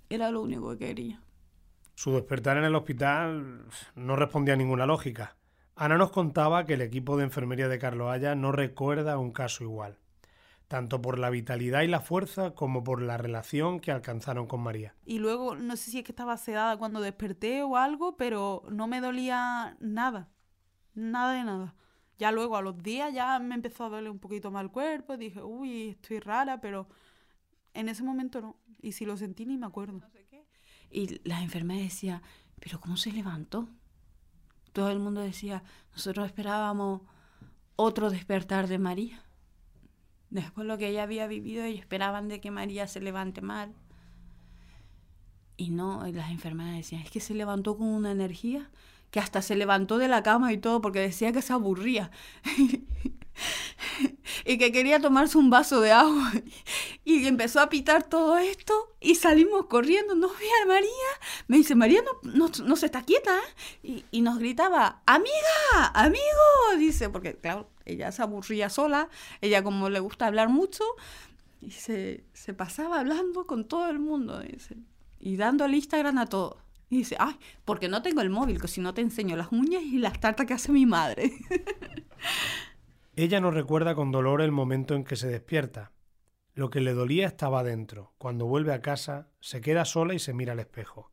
Era 0.09 0.31
lo 0.31 0.41
único 0.41 0.71
que 0.77 0.87
quería. 0.87 1.21
Su 1.97 2.11
despertar 2.11 2.57
en 2.57 2.63
el 2.63 2.75
hospital 2.75 3.65
no 3.95 4.15
respondía 4.15 4.53
a 4.53 4.57
ninguna 4.57 4.85
lógica. 4.85 5.35
Ana 5.75 5.97
nos 5.97 6.11
contaba 6.11 6.67
que 6.67 6.75
el 6.75 6.81
equipo 6.81 7.17
de 7.17 7.23
enfermería 7.23 7.69
de 7.69 7.79
Carlos 7.79 8.15
no 8.37 8.51
recuerda 8.51 9.17
un 9.17 9.31
caso 9.31 9.63
igual, 9.63 9.97
tanto 10.67 11.01
por 11.01 11.17
la 11.17 11.31
vitalidad 11.31 11.81
y 11.81 11.87
la 11.87 11.99
fuerza 11.99 12.53
como 12.53 12.83
por 12.83 13.01
la 13.01 13.17
relación 13.17 13.79
que 13.79 13.91
alcanzaron 13.91 14.45
con 14.45 14.61
María. 14.61 14.93
Y 15.07 15.17
luego, 15.17 15.55
no 15.55 15.75
sé 15.75 15.89
si 15.89 15.97
es 15.97 16.03
que 16.03 16.11
estaba 16.11 16.37
sedada 16.37 16.77
cuando 16.77 17.01
desperté 17.01 17.63
o 17.63 17.77
algo, 17.77 18.15
pero 18.15 18.61
no 18.69 18.85
me 18.85 19.01
dolía 19.01 19.75
nada, 19.79 20.29
nada 20.93 21.33
de 21.33 21.43
nada. 21.45 21.73
Ya 22.19 22.31
luego 22.31 22.57
a 22.57 22.61
los 22.61 22.77
días 22.77 23.11
ya 23.11 23.39
me 23.39 23.55
empezó 23.55 23.85
a 23.85 23.89
doler 23.89 24.11
un 24.11 24.19
poquito 24.19 24.51
más 24.51 24.61
el 24.61 24.69
cuerpo, 24.69 25.17
dije, 25.17 25.41
uy, 25.41 25.89
estoy 25.99 26.19
rara, 26.19 26.61
pero 26.61 26.87
en 27.73 27.89
ese 27.89 28.03
momento 28.03 28.39
no. 28.39 28.55
Y 28.83 28.91
si 28.91 29.03
lo 29.03 29.17
sentí 29.17 29.47
ni 29.47 29.57
me 29.57 29.65
acuerdo. 29.65 30.03
Y 30.91 31.19
la 31.27 31.41
enfermera 31.41 31.81
decía, 31.81 32.21
pero 32.59 32.79
¿cómo 32.79 32.97
se 32.97 33.11
levantó? 33.11 33.67
Todo 34.73 34.91
el 34.91 34.99
mundo 34.99 35.21
decía, 35.21 35.63
nosotros 35.91 36.25
esperábamos 36.25 37.01
otro 37.75 38.09
despertar 38.09 38.67
de 38.67 38.79
María. 38.79 39.23
Después 40.29 40.67
lo 40.67 40.77
que 40.77 40.89
ella 40.89 41.03
había 41.03 41.27
vivido, 41.27 41.63
ellos 41.63 41.79
esperaban 41.79 42.27
de 42.27 42.41
que 42.41 42.51
María 42.51 42.87
se 42.87 42.99
levante 42.99 43.41
mal. 43.41 43.73
Y 45.55 45.69
no, 45.69 46.05
las 46.07 46.29
enfermeras 46.29 46.75
decían, 46.75 47.01
es 47.01 47.11
que 47.11 47.19
se 47.19 47.33
levantó 47.33 47.77
con 47.77 47.87
una 47.87 48.11
energía 48.11 48.69
que 49.09 49.19
hasta 49.19 49.41
se 49.41 49.55
levantó 49.55 49.97
de 49.97 50.07
la 50.07 50.21
cama 50.21 50.51
y 50.51 50.57
todo 50.57 50.81
porque 50.81 50.99
decía 50.99 51.31
que 51.31 51.41
se 51.41 51.53
aburría. 51.53 52.11
Y 54.47 54.57
que 54.57 54.71
quería 54.71 55.01
tomarse 55.01 55.37
un 55.37 55.49
vaso 55.49 55.81
de 55.81 55.91
agua. 55.91 56.31
Y 57.03 57.25
empezó 57.25 57.61
a 57.61 57.69
pitar 57.69 58.03
todo 58.03 58.37
esto 58.37 58.73
y 58.99 59.15
salimos 59.15 59.67
corriendo. 59.67 60.13
¿No 60.13 60.27
ve 60.27 60.45
a 60.63 60.67
María? 60.67 60.89
Me 61.47 61.57
dice, 61.57 61.73
María 61.73 62.01
no, 62.23 62.49
no, 62.65 62.75
se 62.75 62.85
está 62.85 63.01
quieta. 63.03 63.39
Y, 63.81 64.03
y, 64.11 64.21
nos 64.21 64.39
gritaba, 64.39 65.01
amiga, 65.05 65.91
amigo. 65.93 66.19
Dice, 66.77 67.09
porque 67.09 67.35
claro, 67.35 67.69
ella 67.85 68.11
se 68.11 68.21
aburría 68.21 68.69
sola, 68.69 69.09
ella 69.39 69.63
como 69.63 69.89
le 69.89 70.01
gusta 70.01 70.27
hablar 70.27 70.49
mucho, 70.49 70.83
y 71.61 71.71
se, 71.71 72.25
se 72.33 72.53
pasaba 72.53 72.99
hablando 72.99 73.47
con 73.47 73.65
todo 73.65 73.89
el 73.89 73.99
mundo. 73.99 74.41
Dice, 74.41 74.75
y 75.19 75.37
dando 75.37 75.63
el 75.63 75.75
Instagram 75.75 76.17
a 76.17 76.25
todos. 76.25 76.57
Y 76.89 76.97
dice, 76.99 77.15
ay, 77.19 77.37
porque 77.65 77.87
no 77.87 78.01
tengo 78.01 78.21
el 78.21 78.29
móvil, 78.29 78.61
que 78.61 78.67
si 78.67 78.81
no 78.81 78.93
te 78.93 79.01
enseño 79.01 79.35
las 79.35 79.51
uñas 79.51 79.83
y 79.83 79.97
las 79.97 80.19
tartas 80.19 80.45
que 80.45 80.53
hace 80.53 80.71
mi 80.71 80.85
madre. 80.85 81.33
Ella 83.19 83.41
no 83.41 83.49
recuerda 83.49 83.95
con 83.95 84.11
dolor 84.11 84.41
el 84.41 84.51
momento 84.51 84.93
en 84.93 85.03
que 85.03 85.15
se 85.15 85.27
despierta. 85.27 85.91
Lo 86.53 86.69
que 86.69 86.81
le 86.81 86.93
dolía 86.93 87.25
estaba 87.25 87.63
dentro. 87.63 88.13
Cuando 88.19 88.45
vuelve 88.45 88.73
a 88.73 88.83
casa, 88.83 89.27
se 89.39 89.59
queda 89.59 89.85
sola 89.85 90.13
y 90.13 90.19
se 90.19 90.35
mira 90.35 90.53
al 90.53 90.59
espejo. 90.59 91.11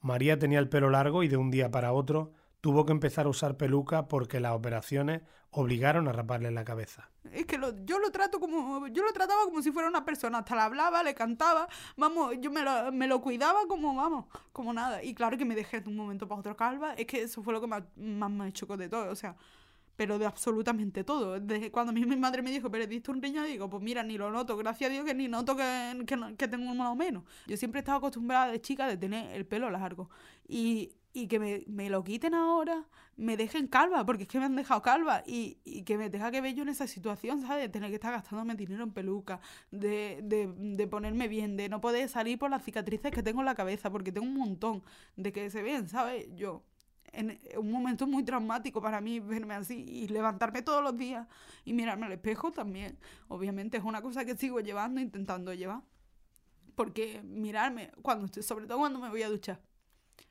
María 0.00 0.38
tenía 0.38 0.60
el 0.60 0.68
pelo 0.68 0.88
largo 0.88 1.24
y 1.24 1.28
de 1.28 1.36
un 1.36 1.50
día 1.50 1.68
para 1.68 1.92
otro 1.92 2.30
tuvo 2.60 2.86
que 2.86 2.92
empezar 2.92 3.26
a 3.26 3.30
usar 3.30 3.56
peluca 3.56 4.06
porque 4.06 4.38
las 4.38 4.52
operaciones 4.52 5.22
obligaron 5.50 6.06
a 6.06 6.12
raparle 6.12 6.52
la 6.52 6.64
cabeza. 6.64 7.10
Es 7.32 7.44
que 7.46 7.58
yo 7.84 7.98
lo 7.98 8.12
trato 8.12 8.38
como, 8.38 8.86
yo 8.86 9.02
lo 9.02 9.12
trataba 9.12 9.46
como 9.46 9.62
si 9.62 9.72
fuera 9.72 9.88
una 9.88 10.04
persona, 10.04 10.38
hasta 10.38 10.54
le 10.54 10.60
hablaba, 10.60 11.02
le 11.02 11.16
cantaba, 11.16 11.68
vamos, 11.96 12.36
yo 12.40 12.52
me 12.52 12.62
lo, 12.62 12.92
me 12.92 13.08
lo 13.08 13.20
cuidaba 13.20 13.66
como, 13.66 13.96
vamos, 13.96 14.26
como 14.52 14.72
nada. 14.72 15.02
Y 15.02 15.12
claro 15.12 15.36
que 15.36 15.44
me 15.44 15.56
dejé 15.56 15.80
de 15.80 15.88
un 15.90 15.96
momento 15.96 16.28
para 16.28 16.38
otro 16.38 16.56
calva, 16.56 16.94
es 16.94 17.06
que 17.06 17.22
eso 17.22 17.42
fue 17.42 17.52
lo 17.52 17.60
que 17.60 17.66
más, 17.66 17.82
más 17.96 18.30
me 18.30 18.52
chocó 18.52 18.76
de 18.76 18.88
todo, 18.88 19.10
o 19.10 19.16
sea, 19.16 19.34
pero 19.96 20.18
de 20.18 20.26
absolutamente 20.26 21.04
todo. 21.04 21.40
Desde 21.40 21.70
cuando 21.70 21.92
mi, 21.92 22.04
madre 22.04 22.42
me 22.42 22.50
dijo, 22.50 22.70
pero 22.70 22.86
diste 22.86 23.10
un 23.10 23.22
riñón, 23.22 23.46
digo, 23.46 23.68
pues 23.68 23.82
mira, 23.82 24.02
ni 24.02 24.18
lo 24.18 24.30
noto, 24.30 24.56
gracias 24.56 24.90
a 24.90 24.92
Dios 24.92 25.04
que 25.04 25.14
ni 25.14 25.28
noto 25.28 25.56
que, 25.56 26.04
que, 26.36 26.48
tengo 26.48 26.74
más 26.74 26.92
o 26.92 26.94
menos. 26.94 27.24
Yo 27.46 27.56
siempre 27.56 27.80
he 27.80 27.82
estado 27.82 27.98
acostumbrada 27.98 28.52
de 28.52 28.60
chica 28.60 28.86
de 28.86 28.96
tener 28.96 29.34
el 29.34 29.46
pelo 29.46 29.70
largo. 29.70 30.10
Y, 30.46 30.92
y 31.12 31.28
que 31.28 31.38
me, 31.38 31.64
me, 31.66 31.88
lo 31.88 32.04
quiten 32.04 32.34
ahora, 32.34 32.84
me 33.16 33.38
dejen 33.38 33.68
calva, 33.68 34.04
porque 34.04 34.24
es 34.24 34.28
que 34.28 34.38
me 34.38 34.44
han 34.44 34.54
dejado 34.54 34.82
calva, 34.82 35.22
y, 35.26 35.58
y 35.64 35.82
que 35.82 35.96
me 35.96 36.10
deja 36.10 36.30
que 36.30 36.42
ver 36.42 36.54
yo 36.54 36.62
en 36.62 36.68
esa 36.68 36.86
situación, 36.86 37.40
¿sabes? 37.40 37.62
De 37.62 37.68
tener 37.70 37.88
que 37.88 37.94
estar 37.94 38.12
gastándome 38.12 38.54
dinero 38.54 38.84
en 38.84 38.90
peluca, 38.92 39.40
de, 39.70 40.20
de, 40.22 40.52
de, 40.54 40.86
ponerme 40.86 41.26
bien, 41.26 41.56
de 41.56 41.70
no 41.70 41.80
poder 41.80 42.10
salir 42.10 42.38
por 42.38 42.50
las 42.50 42.62
cicatrices 42.62 43.10
que 43.12 43.22
tengo 43.22 43.40
en 43.40 43.46
la 43.46 43.54
cabeza, 43.54 43.90
porque 43.90 44.12
tengo 44.12 44.26
un 44.26 44.34
montón 44.36 44.82
de 45.16 45.32
que 45.32 45.48
se 45.48 45.62
ven, 45.62 45.88
¿sabes? 45.88 46.26
Yo, 46.34 46.62
en 47.16 47.40
un 47.56 47.72
momento 47.72 48.06
muy 48.06 48.22
traumático 48.22 48.80
para 48.80 49.00
mí 49.00 49.20
verme 49.20 49.54
así 49.54 49.84
y 49.88 50.08
levantarme 50.08 50.60
todos 50.62 50.82
los 50.82 50.96
días 50.96 51.26
y 51.64 51.72
mirarme 51.72 52.06
al 52.06 52.12
espejo 52.12 52.52
también, 52.52 52.98
obviamente 53.28 53.78
es 53.78 53.84
una 53.84 54.02
cosa 54.02 54.24
que 54.24 54.36
sigo 54.36 54.60
llevando, 54.60 55.00
intentando 55.00 55.52
llevar. 55.54 55.82
Porque 56.74 57.22
mirarme, 57.22 57.90
cuando 58.02 58.26
estoy, 58.26 58.42
sobre 58.42 58.66
todo 58.66 58.78
cuando 58.78 58.98
me 58.98 59.08
voy 59.08 59.22
a 59.22 59.30
duchar, 59.30 59.62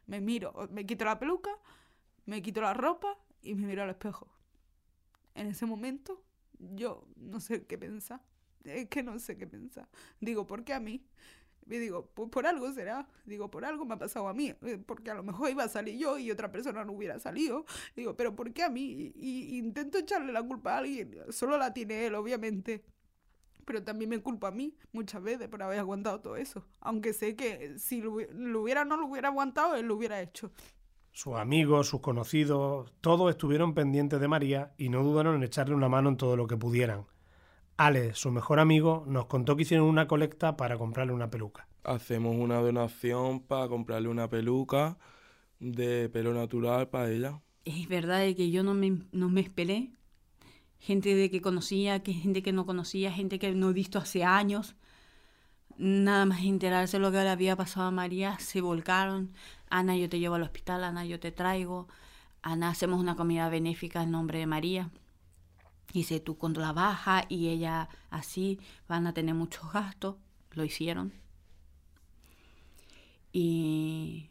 me 0.06 0.22
miro, 0.22 0.54
me 0.72 0.86
quito 0.86 1.04
la 1.06 1.18
peluca, 1.18 1.50
me 2.26 2.44
quito 2.44 2.62
la 2.62 2.76
ropa 2.76 3.18
y 3.42 3.56
me 3.56 3.66
miro 3.66 3.82
al 3.82 3.90
espejo. 3.90 4.28
En 5.34 5.48
ese 5.48 5.66
momento, 5.66 6.24
yo 6.60 7.08
no 7.16 7.40
sé 7.40 7.66
qué 7.66 7.80
pensar. 7.80 8.22
Es 8.64 8.88
que 8.90 9.02
no 9.02 9.18
sé 9.18 9.38
qué 9.38 9.48
pensar. 9.48 9.88
Digo, 10.20 10.46
¿por 10.46 10.64
qué 10.64 10.74
a 10.74 10.80
mí? 10.80 11.04
Y 11.68 11.78
digo, 11.78 12.10
pues 12.14 12.30
por 12.30 12.46
algo 12.46 12.72
será. 12.72 13.08
Digo, 13.26 13.50
por 13.50 13.66
algo 13.66 13.86
me 13.86 13.96
ha 13.96 13.98
pasado 13.98 14.28
a 14.28 14.34
mí. 14.34 14.54
Eh, 14.62 14.80
porque 14.86 15.10
a 15.10 15.16
lo 15.16 15.24
mejor 15.24 15.50
iba 15.50 15.64
a 15.64 15.70
salir 15.70 15.98
yo 15.98 16.18
y 16.18 16.30
otra 16.32 16.52
persona 16.52 16.86
no 16.86 16.94
hubiera 16.94 17.20
salido. 17.20 17.66
Digo, 17.96 18.16
pero 18.16 18.36
¿por 18.36 18.54
qué 18.54 18.64
a 18.64 18.70
mí? 18.70 19.12
Y, 19.16 19.58
intento 19.58 19.98
echarle 19.98 20.32
la 20.32 20.44
culpa 20.44 20.76
a 20.76 20.78
alguien. 20.80 21.16
Solo 21.30 21.58
la 21.58 21.74
tiene 21.74 22.06
él, 22.06 22.16
obviamente. 22.16 22.84
Pero 23.66 23.84
también 23.84 24.12
me 24.12 24.20
culpa 24.20 24.50
a 24.50 24.52
mí 24.52 24.78
muchas 24.92 25.24
veces 25.24 25.48
por 25.48 25.64
haber 25.64 25.80
aguantado 25.80 26.22
todo 26.22 26.36
eso. 26.36 26.68
Aunque 26.82 27.14
sé 27.14 27.36
que 27.36 27.80
si 27.80 28.00
lo, 28.00 28.12
hubiera 28.62 28.86
no 28.86 28.96
lo 28.96 29.08
hubiera 29.08 29.30
aguantado, 29.30 29.76
él 29.76 29.88
lo 29.88 29.96
hubiera 29.96 30.22
hecho. 30.22 30.52
Sus 31.12 31.36
amigos, 31.36 31.88
sus 31.88 32.02
conocidos, 32.02 32.94
todos 33.02 33.32
estuvieron 33.32 33.74
pendientes 33.74 34.20
de 34.20 34.28
María 34.28 34.74
y 34.78 34.90
no 34.90 35.02
dudaron 35.02 35.36
en 35.36 35.44
echarle 35.44 35.74
una 35.74 35.90
mano 35.90 36.10
en 36.10 36.18
todo 36.18 36.36
lo 36.36 36.46
que 36.46 36.58
pudieran. 36.58 37.06
Ale, 37.78 38.14
su 38.14 38.32
mejor 38.32 38.60
amigo, 38.60 39.04
nos 39.08 39.26
contó 39.26 39.56
que 39.56 39.64
hicieron 39.64 39.88
una 39.88 40.08
colecta 40.08 40.56
para 40.56 40.78
comprarle 40.78 41.14
una 41.14 41.30
peluca. 41.30 41.68
Hacemos 41.84 42.36
una 42.36 42.60
donación 42.60 43.42
para 43.42 43.68
comprarle 43.68 44.08
una 44.08 44.30
peluca 44.30 44.98
de 45.60 46.10
pelo 46.10 46.34
natural 46.34 46.88
para 46.90 47.12
ella. 47.12 47.42
Es 47.66 47.88
verdad 47.88 48.22
que 48.36 48.50
yo 48.50 48.64
no 48.64 48.74
me, 48.74 49.02
no 49.12 49.30
me 49.30 49.42
esperé 49.42 49.92
gente 50.86 51.16
de 51.16 51.32
que 51.32 51.42
conocía, 51.42 52.04
que 52.04 52.14
gente 52.14 52.44
que 52.44 52.54
no 52.54 52.66
conocía, 52.66 53.12
gente 53.12 53.40
que 53.40 53.54
no 53.54 53.72
he 53.72 53.74
visto 53.74 53.98
hace 53.98 54.24
años. 54.24 54.76
Nada 55.78 56.26
más 56.26 56.44
enterarse 56.44 56.98
de 56.98 57.02
lo 57.02 57.12
que 57.12 57.18
le 57.18 57.30
había 57.30 57.56
pasado 57.56 57.88
a 57.88 57.92
María, 57.92 58.38
se 58.40 58.62
volcaron. 58.62 59.34
Ana, 59.70 59.98
yo 59.98 60.08
te 60.10 60.20
llevo 60.20 60.36
al 60.36 60.44
hospital, 60.44 60.84
Ana, 60.84 61.04
yo 61.06 61.20
te 61.20 61.32
traigo. 61.32 61.88
Ana, 62.42 62.70
hacemos 62.70 63.00
una 63.00 63.16
comida 63.16 63.50
benéfica 63.50 64.04
en 64.04 64.12
nombre 64.12 64.40
de 64.40 64.46
María. 64.46 64.92
Dice, 65.96 66.20
tú 66.20 66.38
cuando 66.38 66.60
la 66.60 66.74
baja 66.74 67.24
y 67.30 67.48
ella 67.48 67.88
así, 68.10 68.60
van 68.90 69.08
a 69.08 69.14
tener 69.14 69.34
muchos 69.34 69.72
gastos. 69.72 70.18
Lo 70.52 70.66
hicieron. 70.66 71.14
Y 73.32 74.30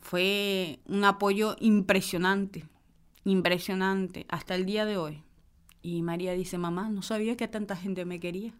fue 0.00 0.78
un 0.86 1.02
apoyo 1.04 1.56
impresionante, 1.58 2.68
impresionante, 3.24 4.24
hasta 4.28 4.54
el 4.54 4.66
día 4.66 4.84
de 4.84 4.96
hoy. 4.96 5.24
Y 5.82 6.02
María 6.02 6.32
dice, 6.34 6.58
mamá, 6.58 6.88
no 6.90 7.02
sabía 7.02 7.36
que 7.36 7.48
tanta 7.48 7.74
gente 7.74 8.04
me 8.04 8.20
quería. 8.20 8.54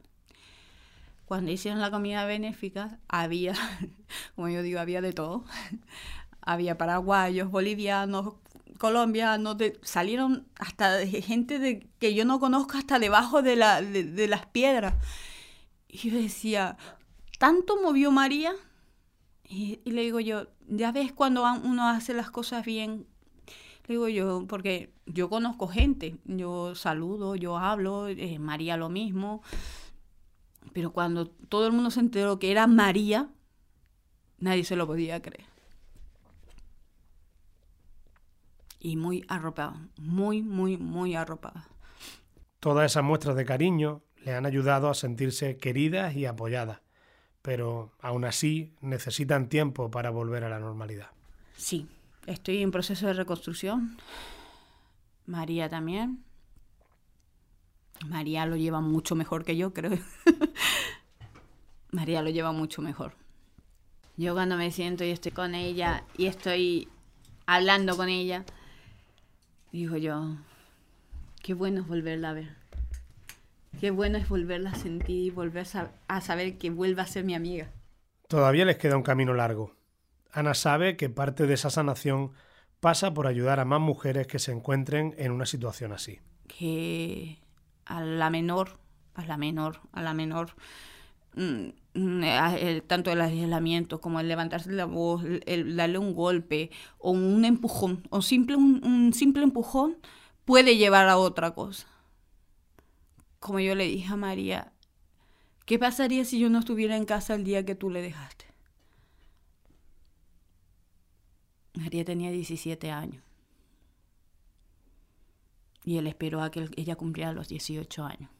Cuando 1.26 1.52
hicieron 1.52 1.80
la 1.80 1.92
comida 1.92 2.24
benéfica, 2.24 2.98
había, 3.06 3.54
como 4.34 4.48
yo 4.48 4.62
digo, 4.62 4.80
había 4.80 5.00
de 5.00 5.12
todo. 5.12 5.44
había 6.40 6.76
paraguayos, 6.76 7.48
bolivianos, 7.48 8.34
colombianos, 8.78 9.56
salieron 9.82 10.46
hasta 10.58 11.06
gente 11.06 11.88
que 11.98 12.14
yo 12.14 12.24
no 12.24 12.40
conozco 12.40 12.76
hasta 12.76 12.98
debajo 12.98 13.42
de, 13.42 13.56
la, 13.56 13.82
de, 13.82 14.28
las 14.28 14.46
piedras. 14.46 14.94
Y 15.88 16.10
yo 16.10 16.16
decía, 16.16 16.76
¿tanto 17.38 17.80
movió 17.80 18.10
María? 18.10 18.52
Y, 19.48 19.80
y, 19.84 19.90
le 19.92 20.02
digo 20.02 20.20
yo, 20.20 20.48
ya 20.68 20.92
ves 20.92 21.12
cuando 21.12 21.44
uno 21.62 21.88
hace 21.88 22.14
las 22.14 22.30
cosas 22.30 22.64
bien, 22.64 23.06
digo 23.86 24.08
yo, 24.08 24.46
porque 24.48 24.92
yo 25.06 25.28
conozco 25.28 25.68
gente, 25.68 26.16
yo 26.24 26.74
saludo, 26.74 27.36
yo 27.36 27.58
hablo, 27.58 28.08
eh, 28.08 28.38
María 28.38 28.76
lo 28.76 28.88
mismo, 28.88 29.42
pero 30.72 30.92
cuando 30.92 31.26
todo 31.28 31.66
el 31.66 31.72
mundo 31.72 31.90
se 31.90 32.00
enteró 32.00 32.38
que 32.38 32.50
era 32.50 32.66
María, 32.66 33.28
nadie 34.38 34.64
se 34.64 34.76
lo 34.76 34.86
podía 34.86 35.20
creer. 35.20 35.53
Y 38.84 38.96
muy 38.96 39.24
arropada, 39.26 39.88
muy, 39.98 40.42
muy, 40.42 40.76
muy 40.76 41.16
arropada. 41.16 41.66
Todas 42.60 42.92
esas 42.92 43.02
muestras 43.02 43.34
de 43.34 43.44
cariño 43.44 44.02
le 44.24 44.34
han 44.34 44.46
ayudado 44.46 44.88
a 44.88 44.94
sentirse 44.94 45.56
queridas 45.56 46.14
y 46.14 46.26
apoyadas, 46.26 46.82
pero 47.42 47.90
aún 48.00 48.24
así 48.24 48.76
necesitan 48.80 49.48
tiempo 49.48 49.90
para 49.90 50.10
volver 50.10 50.44
a 50.44 50.48
la 50.48 50.60
normalidad. 50.60 51.10
Sí, 51.56 51.88
Estoy 52.26 52.62
en 52.62 52.70
proceso 52.70 53.06
de 53.06 53.12
reconstrucción. 53.12 53.98
María 55.26 55.68
también. 55.68 56.24
María 58.06 58.46
lo 58.46 58.56
lleva 58.56 58.80
mucho 58.80 59.14
mejor 59.14 59.44
que 59.44 59.56
yo, 59.56 59.74
creo. 59.74 59.98
María 61.90 62.22
lo 62.22 62.30
lleva 62.30 62.52
mucho 62.52 62.80
mejor. 62.80 63.14
Yo 64.16 64.32
cuando 64.32 64.56
me 64.56 64.70
siento 64.70 65.04
y 65.04 65.10
estoy 65.10 65.32
con 65.32 65.54
ella 65.54 66.04
y 66.16 66.26
estoy 66.26 66.88
hablando 67.46 67.96
con 67.96 68.08
ella, 68.08 68.44
digo 69.74 69.96
yo, 69.96 70.36
qué 71.42 71.52
bueno 71.52 71.80
es 71.80 71.88
volverla 71.88 72.30
a 72.30 72.32
ver. 72.32 72.48
Qué 73.80 73.90
bueno 73.90 74.18
es 74.18 74.28
volverla 74.28 74.70
a 74.70 74.74
sentir 74.76 75.24
y 75.24 75.30
volver 75.30 75.66
a 76.06 76.20
saber 76.20 76.58
que 76.58 76.70
vuelva 76.70 77.02
a 77.02 77.06
ser 77.06 77.24
mi 77.24 77.34
amiga. 77.34 77.72
Todavía 78.28 78.64
les 78.64 78.76
queda 78.76 78.96
un 78.96 79.02
camino 79.02 79.34
largo. 79.34 79.74
Ana 80.30 80.54
sabe 80.54 80.96
que 80.96 81.10
parte 81.10 81.48
de 81.48 81.54
esa 81.54 81.70
sanación 81.70 82.30
pasa 82.78 83.12
por 83.14 83.26
ayudar 83.26 83.58
a 83.58 83.64
más 83.64 83.80
mujeres 83.80 84.28
que 84.28 84.38
se 84.38 84.52
encuentren 84.52 85.12
en 85.18 85.32
una 85.32 85.44
situación 85.44 85.92
así. 85.92 86.20
Que 86.46 87.40
a 87.84 88.00
la 88.00 88.30
menor, 88.30 88.78
a 89.14 89.24
la 89.24 89.36
menor, 89.36 89.80
a 89.90 90.02
la 90.02 90.14
menor, 90.14 90.50
mm, 91.94 92.22
tanto 92.86 93.10
el 93.12 93.20
aislamiento 93.20 94.00
como 94.00 94.20
el 94.20 94.28
levantarse 94.28 94.72
la 94.72 94.84
voz, 94.84 95.24
el, 95.46 95.76
darle 95.76 95.98
un 95.98 96.14
golpe 96.14 96.70
o 96.98 97.10
un 97.12 97.44
empujón, 97.44 98.02
o 98.10 98.22
simple, 98.22 98.56
un 98.56 99.12
simple 99.12 99.42
empujón 99.42 99.96
puede 100.44 100.76
llevar 100.76 101.08
a 101.08 101.18
otra 101.18 101.54
cosa. 101.54 101.86
Como 103.40 103.60
yo 103.60 103.74
le 103.74 103.84
dije 103.86 104.12
a 104.12 104.16
María, 104.16 104.72
¿qué 105.66 105.78
pasaría 105.78 106.24
si 106.24 106.38
yo 106.38 106.48
no 106.50 106.58
estuviera 106.60 106.96
en 106.96 107.04
casa 107.04 107.34
el 107.34 107.44
día 107.44 107.64
que 107.64 107.74
tú 107.74 107.90
le 107.90 108.02
dejaste? 108.02 108.46
María 111.74 112.04
tenía 112.04 112.30
17 112.30 112.90
años. 112.90 113.22
Y 115.84 115.98
él 115.98 116.06
esperó 116.06 116.42
a 116.42 116.50
que 116.50 116.70
ella 116.76 116.96
cumpliera 116.96 117.32
los 117.32 117.48
18 117.48 118.04
años. 118.04 118.30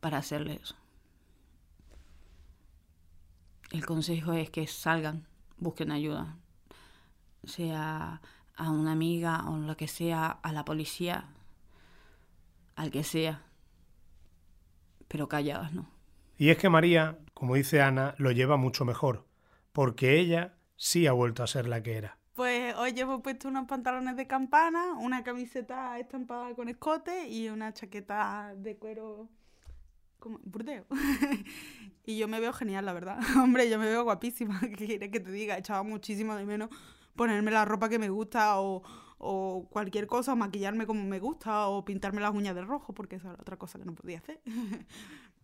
para 0.00 0.18
hacerle 0.18 0.60
eso. 0.62 0.76
El 3.74 3.84
consejo 3.84 4.34
es 4.34 4.50
que 4.50 4.68
salgan, 4.68 5.26
busquen 5.56 5.90
ayuda, 5.90 6.36
sea 7.42 8.20
a 8.54 8.70
una 8.70 8.92
amiga 8.92 9.50
o 9.50 9.56
lo 9.56 9.76
que 9.76 9.88
sea, 9.88 10.28
a 10.28 10.52
la 10.52 10.64
policía, 10.64 11.24
al 12.76 12.92
que 12.92 13.02
sea, 13.02 13.42
pero 15.08 15.26
calladas 15.26 15.72
no. 15.72 15.90
Y 16.38 16.50
es 16.50 16.56
que 16.56 16.68
María, 16.68 17.18
como 17.34 17.56
dice 17.56 17.82
Ana, 17.82 18.14
lo 18.18 18.30
lleva 18.30 18.56
mucho 18.56 18.84
mejor, 18.84 19.26
porque 19.72 20.20
ella 20.20 20.54
sí 20.76 21.08
ha 21.08 21.12
vuelto 21.12 21.42
a 21.42 21.48
ser 21.48 21.66
la 21.66 21.82
que 21.82 21.96
era. 21.96 22.16
Pues 22.34 22.76
hoy 22.76 22.92
llevo 22.92 23.22
puesto 23.22 23.48
unos 23.48 23.66
pantalones 23.66 24.14
de 24.14 24.28
campana, 24.28 24.92
una 25.00 25.24
camiseta 25.24 25.98
estampada 25.98 26.54
con 26.54 26.68
escote 26.68 27.26
y 27.26 27.48
una 27.48 27.72
chaqueta 27.72 28.54
de 28.56 28.76
cuero 28.76 29.30
burdeo. 30.44 30.86
y 32.06 32.18
yo 32.18 32.28
me 32.28 32.40
veo 32.40 32.52
genial, 32.52 32.84
la 32.84 32.92
verdad. 32.92 33.18
Hombre, 33.42 33.68
yo 33.68 33.78
me 33.78 33.86
veo 33.86 34.04
guapísima. 34.04 34.60
¿Qué 34.76 34.86
quieres 34.86 35.10
que 35.10 35.20
te 35.20 35.30
diga? 35.30 35.58
Echaba 35.58 35.82
muchísimo 35.82 36.34
de 36.36 36.44
menos 36.44 36.70
ponerme 37.16 37.50
la 37.50 37.64
ropa 37.64 37.88
que 37.88 37.98
me 37.98 38.10
gusta 38.10 38.60
o, 38.60 38.82
o 39.18 39.68
cualquier 39.70 40.06
cosa, 40.06 40.32
o 40.32 40.36
maquillarme 40.36 40.86
como 40.86 41.04
me 41.04 41.20
gusta 41.20 41.68
o 41.68 41.84
pintarme 41.84 42.20
las 42.20 42.34
uñas 42.34 42.54
de 42.54 42.62
rojo, 42.62 42.92
porque 42.92 43.16
esa 43.16 43.30
era 43.30 43.40
otra 43.40 43.56
cosa 43.56 43.78
que 43.78 43.84
no 43.84 43.94
podía 43.94 44.18
hacer. 44.18 44.40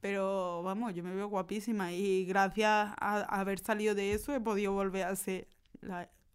Pero 0.00 0.62
vamos, 0.62 0.94
yo 0.94 1.04
me 1.04 1.14
veo 1.14 1.28
guapísima 1.28 1.92
y 1.92 2.24
gracias 2.24 2.92
a, 2.98 3.20
haber 3.40 3.58
salido 3.60 3.94
de 3.94 4.12
eso 4.12 4.34
he 4.34 4.40
podido 4.40 4.72
volver 4.72 5.04
a 5.04 5.14
ser 5.14 5.46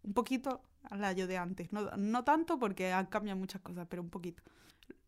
un 0.03 0.13
poquito 0.13 0.61
a 0.83 0.95
la 0.95 1.11
yo 1.13 1.27
de 1.27 1.37
antes. 1.37 1.73
No, 1.73 1.89
no 1.97 2.23
tanto 2.23 2.59
porque 2.59 2.93
han 2.93 3.07
cambiado 3.07 3.39
muchas 3.39 3.61
cosas, 3.61 3.87
pero 3.89 4.01
un 4.01 4.09
poquito. 4.09 4.43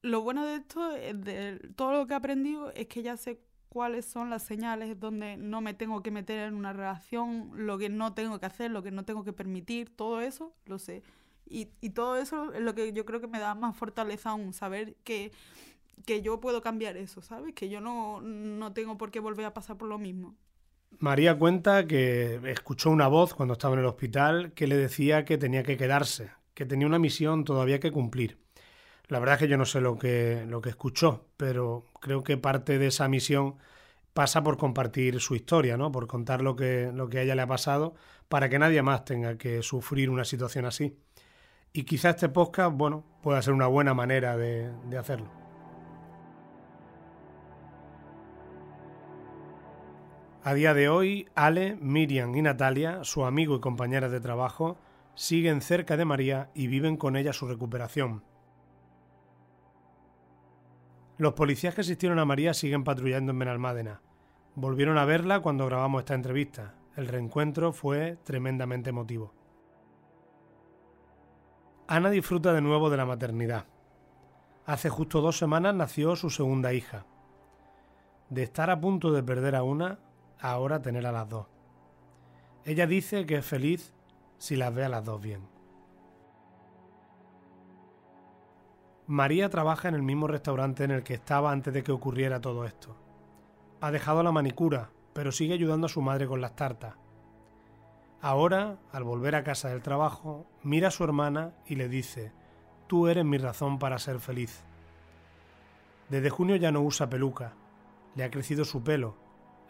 Lo 0.02 0.22
bueno 0.22 0.46
de 0.46 0.56
esto, 0.56 0.90
de 0.92 1.60
todo 1.76 1.92
lo 1.92 2.08
que 2.08 2.14
he 2.14 2.18
aprendido, 2.18 2.72
es 2.74 2.88
que 2.88 3.02
ya 3.02 3.18
sé 3.18 3.42
cuáles 3.70 4.06
son 4.06 4.30
las 4.30 4.44
señales 4.44 5.00
donde 5.00 5.38
no 5.38 5.62
me 5.62 5.74
tengo 5.74 6.02
que 6.02 6.12
meter 6.12 6.48
en 6.48 6.56
una 6.56 6.74
relación, 6.74 7.52
lo 7.54 7.78
que 7.78 7.90
no 7.90 8.14
tengo 8.14 8.40
que 8.40 8.46
hacer, 8.46 8.72
lo 8.72 8.84
que 8.84 8.92
no 8.92 9.04
tengo 9.06 9.24
que 9.24 9.34
permitir, 9.34 9.96
todo 9.96 10.22
eso 10.22 10.54
lo 10.66 10.80
sé. 10.80 11.04
Y, 11.46 11.70
y 11.82 11.92
todo 11.92 12.18
eso 12.18 12.54
es 12.54 12.62
lo 12.62 12.76
que 12.76 12.92
yo 12.94 13.06
creo 13.06 13.22
que 13.22 13.28
me 13.28 13.40
da 13.40 13.56
más 13.56 13.76
fortaleza 13.76 14.32
aún, 14.32 14.54
saber 14.54 14.96
que, 15.04 15.32
que 16.06 16.22
yo 16.22 16.40
puedo 16.40 16.62
cambiar 16.62 16.98
eso, 16.98 17.22
¿sabes? 17.22 17.54
Que 17.54 17.70
yo 17.70 17.82
no, 17.82 18.22
no 18.22 18.74
tengo 18.74 18.98
por 18.98 19.12
qué 19.12 19.20
volver 19.20 19.46
a 19.46 19.54
pasar 19.54 19.78
por 19.78 19.88
lo 19.88 19.98
mismo. 19.98 20.36
María 21.00 21.38
cuenta 21.38 21.86
que 21.86 22.40
escuchó 22.46 22.90
una 22.90 23.08
voz 23.08 23.34
cuando 23.34 23.54
estaba 23.54 23.76
en 23.76 23.82
el 23.82 23.86
hospital 23.86 24.54
que 24.54 24.68
le 24.68 24.78
decía 24.78 25.26
que 25.26 25.38
tenía 25.38 25.64
que 25.64 25.78
quedarse, 25.78 26.32
que 26.54 26.66
tenía 26.66 26.88
una 26.88 27.00
misión 27.00 27.44
todavía 27.44 27.80
que 27.80 27.92
cumplir. 27.92 28.40
La 29.10 29.20
verdad 29.20 29.36
es 29.36 29.40
que 29.40 29.48
yo 29.48 29.58
no 29.58 29.66
sé 29.66 29.80
lo 29.80 29.98
que, 29.98 30.46
lo 30.48 30.62
que 30.62 30.70
escuchó, 30.70 31.26
pero 31.38 31.86
creo 32.02 32.24
que 32.24 32.38
parte 32.38 32.78
de 32.78 32.88
esa 32.88 33.08
misión 33.08 33.56
pasa 34.14 34.44
por 34.44 34.58
compartir 34.58 35.22
su 35.22 35.36
historia, 35.36 35.78
¿no? 35.78 35.92
Por 35.92 36.08
contar 36.08 36.42
lo 36.42 36.56
que, 36.56 36.92
lo 36.94 37.08
que 37.10 37.20
a 37.20 37.22
ella 37.22 37.36
le 37.36 37.44
ha 37.44 37.48
pasado 37.48 37.96
para 38.28 38.50
que 38.50 38.60
nadie 38.60 38.82
más 38.82 39.06
tenga 39.06 39.38
que 39.38 39.62
sufrir 39.62 40.10
una 40.10 40.26
situación 40.26 40.66
así. 40.66 40.98
Y 41.72 41.84
quizá 41.84 42.10
este 42.10 42.28
podcast, 42.28 42.76
bueno, 42.76 43.06
pueda 43.22 43.42
ser 43.42 43.54
una 43.54 43.68
buena 43.68 43.94
manera 43.94 44.36
de, 44.36 44.72
de 44.90 44.98
hacerlo. 44.98 45.30
A 50.44 50.54
día 50.54 50.74
de 50.74 50.90
hoy, 50.90 51.28
Ale, 51.36 51.78
Miriam 51.80 52.36
y 52.36 52.42
Natalia, 52.42 53.04
su 53.04 53.26
amigo 53.26 53.56
y 53.56 53.60
compañera 53.60 54.10
de 54.10 54.20
trabajo, 54.20 54.78
siguen 55.14 55.62
cerca 55.62 55.96
de 55.96 56.06
María 56.06 56.50
y 56.54 56.68
viven 56.68 56.98
con 56.98 57.16
ella 57.16 57.34
su 57.34 57.48
recuperación. 57.48 58.24
Los 61.18 61.34
policías 61.34 61.74
que 61.74 61.82
asistieron 61.82 62.20
a 62.20 62.26
María 62.26 62.54
siguen 62.54 62.84
patrullando 62.84 63.32
en 63.32 63.40
Benalmádena. 63.40 64.02
Volvieron 64.54 65.00
a 65.00 65.06
verla 65.06 65.40
cuando 65.40 65.66
grabamos 65.66 66.02
esta 66.02 66.14
entrevista. 66.14 66.76
El 66.96 67.08
reencuentro 67.08 67.74
fue 67.74 68.18
tremendamente 68.24 68.92
emotivo. 68.92 69.34
Ana 71.88 72.12
disfruta 72.12 72.54
de 72.54 72.62
nuevo 72.62 72.92
de 72.92 72.98
la 72.98 73.06
maternidad. 73.06 73.66
Hace 74.66 74.90
justo 74.90 75.22
dos 75.22 75.38
semanas 75.38 75.74
nació 75.74 76.16
su 76.16 76.30
segunda 76.30 76.74
hija. 76.74 77.06
De 78.30 78.44
estar 78.44 78.70
a 78.70 78.80
punto 78.80 79.12
de 79.12 79.24
perder 79.24 79.56
a 79.56 79.64
una, 79.64 80.00
ahora 80.40 80.82
tener 80.82 81.08
a 81.08 81.12
las 81.12 81.30
dos. 81.30 81.48
Ella 82.64 82.86
dice 82.86 83.26
que 83.26 83.38
es 83.38 83.46
feliz 83.46 83.94
si 84.38 84.56
las 84.56 84.76
ve 84.76 84.84
a 84.84 84.90
las 84.90 85.06
dos 85.06 85.20
bien. 85.22 85.57
María 89.10 89.50
trabaja 89.50 89.88
en 89.88 89.96
el 89.96 90.04
mismo 90.04 90.28
restaurante 90.28 90.84
en 90.84 90.92
el 90.92 91.04
que 91.04 91.14
estaba 91.14 91.54
antes 91.54 91.74
de 91.74 91.82
que 91.82 91.94
ocurriera 91.94 92.42
todo 92.42 92.66
esto. 92.66 92.94
Ha 93.80 93.90
dejado 93.90 94.22
la 94.22 94.34
manicura, 94.34 94.90
pero 95.14 95.32
sigue 95.32 95.54
ayudando 95.54 95.86
a 95.86 95.90
su 95.90 96.02
madre 96.02 96.28
con 96.28 96.42
las 96.42 96.58
tartas. 96.58 96.96
Ahora, 98.20 98.80
al 98.92 99.06
volver 99.06 99.36
a 99.36 99.46
casa 99.46 99.70
del 99.70 99.82
trabajo, 99.82 100.46
mira 100.62 100.90
a 100.90 100.92
su 100.92 101.06
hermana 101.06 101.54
y 101.66 101.76
le 101.76 101.88
dice, 101.88 102.34
Tú 102.88 103.08
eres 103.08 103.24
mi 103.24 103.38
razón 103.38 103.80
para 103.80 103.98
ser 103.98 104.20
feliz. 104.20 104.62
Desde 106.10 106.30
junio 106.30 106.58
ya 106.58 106.74
no 106.74 106.82
usa 106.82 107.10
peluca, 107.10 107.54
le 108.14 108.26
ha 108.26 108.32
crecido 108.32 108.66
su 108.66 108.84
pelo, 108.84 109.16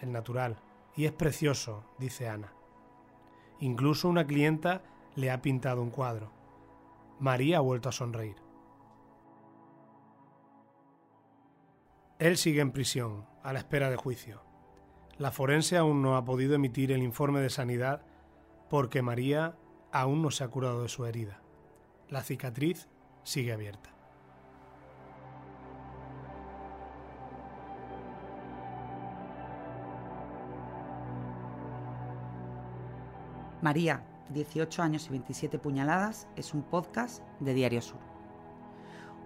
el 0.01 0.11
natural, 0.11 0.57
y 0.95 1.05
es 1.05 1.11
precioso, 1.11 1.83
dice 1.99 2.27
Ana. 2.27 2.53
Incluso 3.59 4.09
una 4.09 4.25
clienta 4.25 4.81
le 5.15 5.29
ha 5.29 5.43
pintado 5.43 5.83
un 5.83 5.91
cuadro. 5.91 6.31
María 7.19 7.57
ha 7.57 7.61
vuelto 7.61 7.89
a 7.89 7.91
sonreír. 7.91 8.46
Él 12.19 12.37
sigue 12.37 12.61
en 12.61 12.71
prisión, 12.71 13.27
a 13.43 13.53
la 13.53 13.59
espera 13.59 13.91
de 13.91 13.95
juicio. 13.95 14.41
La 15.19 15.31
forense 15.31 15.77
aún 15.77 16.01
no 16.01 16.17
ha 16.17 16.25
podido 16.25 16.55
emitir 16.55 16.91
el 16.91 17.03
informe 17.03 17.41
de 17.41 17.51
sanidad 17.51 18.01
porque 18.71 19.03
María 19.03 19.55
aún 19.91 20.23
no 20.23 20.31
se 20.31 20.43
ha 20.43 20.47
curado 20.47 20.81
de 20.81 20.89
su 20.89 21.05
herida. 21.05 21.41
La 22.09 22.23
cicatriz 22.23 22.89
sigue 23.21 23.53
abierta. 23.53 23.91
María, 33.61 34.03
18 34.29 34.81
años 34.81 35.05
y 35.05 35.09
27 35.11 35.59
puñaladas, 35.59 36.27
es 36.35 36.55
un 36.55 36.63
podcast 36.63 37.21
de 37.39 37.53
Diario 37.53 37.81
Sur. 37.81 37.99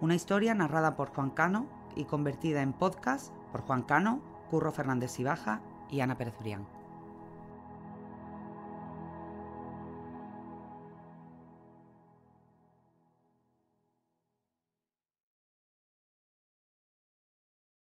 Una 0.01 0.15
historia 0.15 0.53
narrada 0.53 0.97
por 0.97 1.09
Juan 1.09 1.29
Cano 1.29 1.80
y 1.95 2.05
convertida 2.05 2.61
en 2.61 2.73
podcast 2.73 3.33
por 3.51 3.61
Juan 3.61 3.83
Cano, 3.83 4.21
Curro 4.49 4.71
Fernández 4.71 5.19
Baja 5.23 5.61
y 5.89 6.01
Ana 6.01 6.17
Pérez 6.17 6.35
Urián. 6.39 6.80